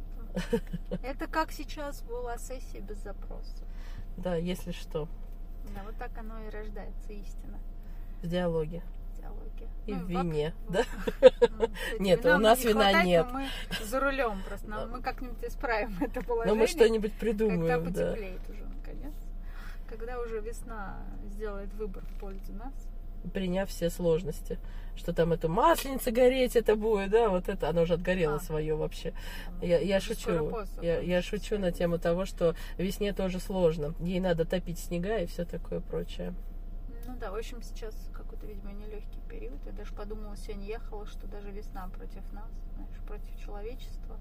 [1.04, 3.64] Это как сейчас была сессия без запроса.
[4.18, 5.08] Да, если что,
[5.76, 7.58] Да, вот так оно и рождается истина
[8.22, 8.82] в диалоге
[9.14, 9.68] в диалоге.
[9.88, 10.84] и Ну, в вине, ну, да?
[11.58, 11.68] ну,
[12.00, 13.28] Нет, у нас не вина хватает, нет.
[13.32, 13.50] но Мы
[13.86, 14.68] за рулем просто.
[14.70, 16.60] Нам- Мы как-нибудь исправим это Но положение.
[16.60, 18.12] мы что-нибудь Когда придумаем, да.
[18.12, 19.14] потеплеет уже наконец.
[19.88, 22.74] Когда уже весна сделает выбор в пользу нас.
[23.34, 24.58] Приняв все сложности.
[24.96, 28.40] Что там это масленица гореть это будет, да, вот это, оно уже отгорело А.
[28.40, 29.14] свое вообще.
[29.62, 30.52] Я, я шучу.
[30.82, 33.94] Я, я шучу на тему того, что весне тоже сложно.
[34.00, 36.34] Ей надо топить снега и все такое прочее.
[37.08, 39.60] Ну да, в общем, сейчас какой-то, видимо, нелегкий период.
[39.66, 44.18] Я даже подумала, сегодня ехала, что даже весна против нас, знаешь, против человечества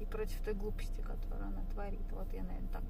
[0.00, 2.06] и против той глупости, которую она творит.
[2.12, 2.84] Вот я, наверное, так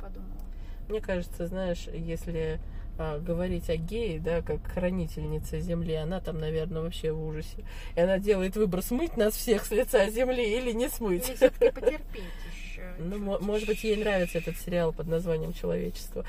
[0.00, 0.40] подумала.
[0.88, 2.58] Мне кажется, знаешь, если
[2.98, 7.64] а, говорить о гее, да, как хранительница земли, она там, наверное, вообще в ужасе.
[7.94, 11.28] И она делает выбор, смыть нас всех с лица земли или не смыть.
[11.28, 12.82] Или все-таки потерпеть еще.
[12.98, 16.24] Ну, мо- может быть, ей нравится этот сериал под названием «Человечество».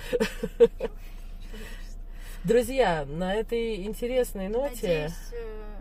[2.43, 5.09] Друзья, на этой интересной ноте...
[5.09, 5.75] Надеюсь, э,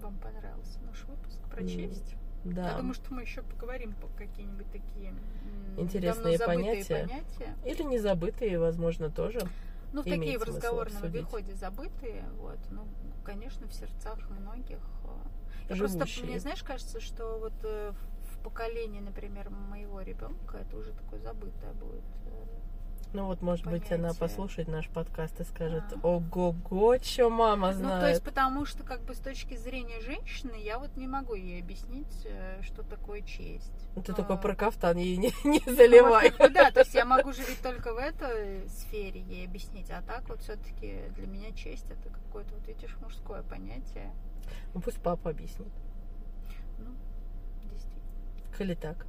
[0.00, 1.66] вам понравился наш выпуск про М,
[2.44, 2.56] честь.
[2.56, 2.76] Я Да.
[2.78, 5.14] думаю, что мы еще поговорим по какие-нибудь такие
[5.76, 7.06] Интересные понятия.
[7.08, 7.56] понятия.
[7.64, 9.40] Или незабытые, возможно, тоже.
[9.92, 12.84] Ну, в такие в разговорном обиходе забытые, вот, ну,
[13.24, 14.78] конечно, в сердцах многих.
[14.78, 16.26] э, я Просто Живущие.
[16.26, 21.20] мне, знаешь, кажется, что вот э, в- в поколении, например, моего ребенка это уже такое
[21.20, 22.02] забытое будет.
[23.14, 24.18] Ну вот, может быть, она понятие.
[24.20, 26.04] послушает наш подкаст и скажет, А.
[26.06, 28.08] ого-го, что мама Ну, то знает.
[28.08, 32.12] есть, потому что, как бы, с точки зрения женщины, я вот не могу ей объяснить,
[32.24, 33.70] э, что такое честь.
[34.04, 36.30] Ты А, только про кафтан ей не, не ну, вот заливай.
[36.32, 39.90] как бы да, то есть я могу же ведь только в этой сфере ей объяснить,
[39.92, 44.12] а так вот все-таки для меня честь это какое-то, вот видишь, мужское понятие.
[44.74, 45.72] Ну пусть папа объяснит.
[46.80, 46.90] Ну,
[47.62, 49.06] действительно, коли так.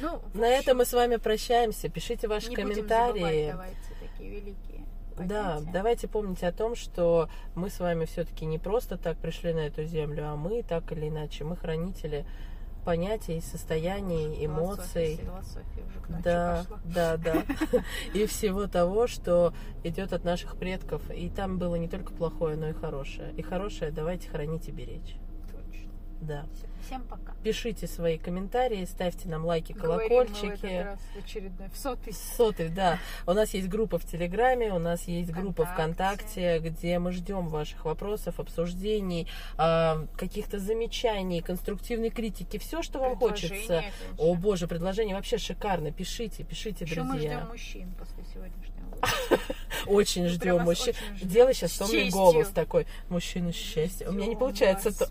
[0.00, 1.88] Ну, в На общем, этом мы с вами прощаемся.
[1.88, 3.20] Пишите ваши не будем комментарии.
[3.20, 4.84] забывать, давайте такие великие
[5.18, 5.70] Да, понятия.
[5.72, 9.84] давайте помнить о том, что мы с вами все-таки не просто так пришли на эту
[9.84, 12.24] землю, а мы так или иначе, мы хранители
[12.84, 15.16] понятий, состояний, эмоций.
[15.16, 17.42] Философия, философия Да, да, да.
[18.14, 19.52] И всего того, что
[19.84, 21.02] идет от наших предков.
[21.10, 23.32] И там было не только плохое, но и хорошее.
[23.36, 25.16] И хорошее давайте хранить и беречь.
[26.20, 26.44] Да.
[26.86, 27.32] Всем пока.
[27.42, 30.66] Пишите свои комментарии, ставьте нам лайки, Говорим мы в колокольчики.
[30.66, 32.12] этот раз в очередной, в сотый.
[32.12, 32.98] Сотый, да.
[33.26, 36.24] У нас есть группа в Телеграме, у нас есть группа Вконтакте.
[36.24, 43.16] ВКонтакте, где мы ждем ваших вопросов, обсуждений, а, каких-то замечаний, конструктивной критики, все, что вам
[43.16, 43.82] хочется.
[43.82, 43.84] Же.
[44.16, 45.92] О боже, предложение вообще шикарно.
[45.92, 47.38] Пишите, пишите, Еще мы друзья.
[47.40, 47.94] ждем мужчин.
[49.86, 50.94] Очень ждем мужчин.
[51.22, 52.12] Делай сейчас С томный честью.
[52.12, 52.86] голос такой.
[53.08, 54.08] Мужчина счастья.
[54.08, 54.96] У меня не получается.
[54.96, 55.08] то-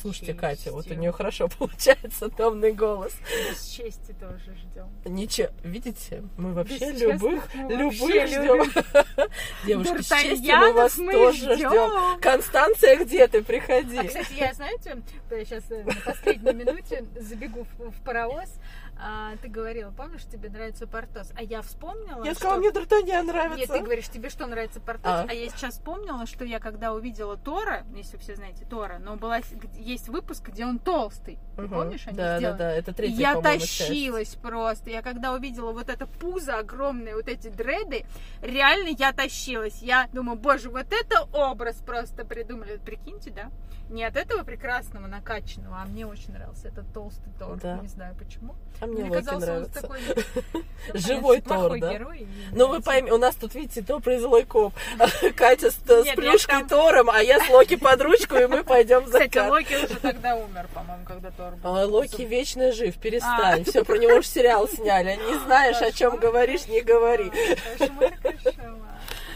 [0.00, 3.12] Слушайте, Катя, вот у нее хорошо получается томный голос.
[3.54, 4.88] С чести тоже ждем.
[5.04, 8.72] Ничего, видите, мы вообще любых, любых ждем.
[9.66, 12.18] Девушки, с честью мы вас тоже ждем.
[12.20, 13.42] Констанция, где ты?
[13.42, 13.98] Приходи.
[13.98, 18.48] А, кстати, я, знаете, сейчас на последней минуте забегу в паровоз.
[18.96, 21.32] А, ты говорила, помнишь, тебе нравится Портос?
[21.36, 22.40] А я вспомнила, Я что...
[22.40, 23.72] сказала, мне Д'Артаньян Нет, нравится.
[23.72, 25.04] ты говоришь, тебе что нравится Портос?
[25.06, 25.26] А.
[25.28, 25.32] А.
[25.32, 29.40] я сейчас вспомнила, что я когда увидела Тора, если вы все знаете Тора, но была,
[29.74, 31.38] есть выпуск, где он толстый.
[31.56, 31.70] Ты Мгм.
[31.74, 32.58] помнишь, они Да, да, сделали?
[32.58, 33.78] да, это И третья, я по-моему, часть.
[33.78, 34.90] тащилась просто.
[34.90, 38.06] Я когда увидела вот это пузо огромное, вот эти дреды,
[38.42, 39.82] реально я тащилась.
[39.82, 42.76] Я думаю, боже, вот это образ просто придумали.
[42.84, 43.50] Прикиньте, да?
[43.94, 47.56] Не от этого прекрасного, накачанного, а мне очень нравился этот толстый Тор.
[47.62, 47.78] Да.
[47.78, 48.56] Не знаю почему.
[48.80, 49.82] А мне, Мне Локи казался он нравится.
[49.82, 50.00] такой
[50.52, 50.62] ну,
[50.94, 51.92] Живой Тор, да?
[51.92, 54.74] герой, Ну, вы поймите, у нас тут, видите, Топр и злой коп.
[55.36, 58.48] Катя с, с Нет, плюшкой я там- Тором, а я с Локи под ручку, и
[58.48, 61.76] мы пойдем за Кстати, Локи уже тогда умер, по-моему, когда Тор был.
[61.76, 63.62] А, Локи вечно жив, перестань.
[63.62, 63.64] А.
[63.64, 65.20] Все, про него уже сериал сняли.
[65.24, 67.30] Не знаешь, о чем говоришь, не говори.
[67.30, 68.93] А, Кошмар, кошмар.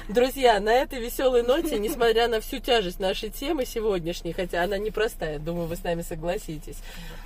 [0.09, 5.38] Друзья, на этой веселой ноте, несмотря на всю тяжесть нашей темы сегодняшней, хотя она непростая,
[5.38, 6.78] думаю, вы с нами согласитесь,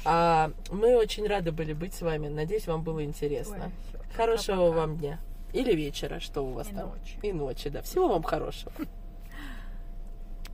[0.05, 2.27] а, мы очень рады были быть с вами.
[2.27, 3.71] Надеюсь, вам было интересно.
[3.95, 4.77] Ой, Хорошего пока-пока.
[4.81, 5.21] вам дня.
[5.53, 6.89] Или вечера, что у вас И там.
[6.89, 7.19] ночи.
[7.23, 7.83] И ночи, да.
[7.83, 8.73] Всего вам хорошего.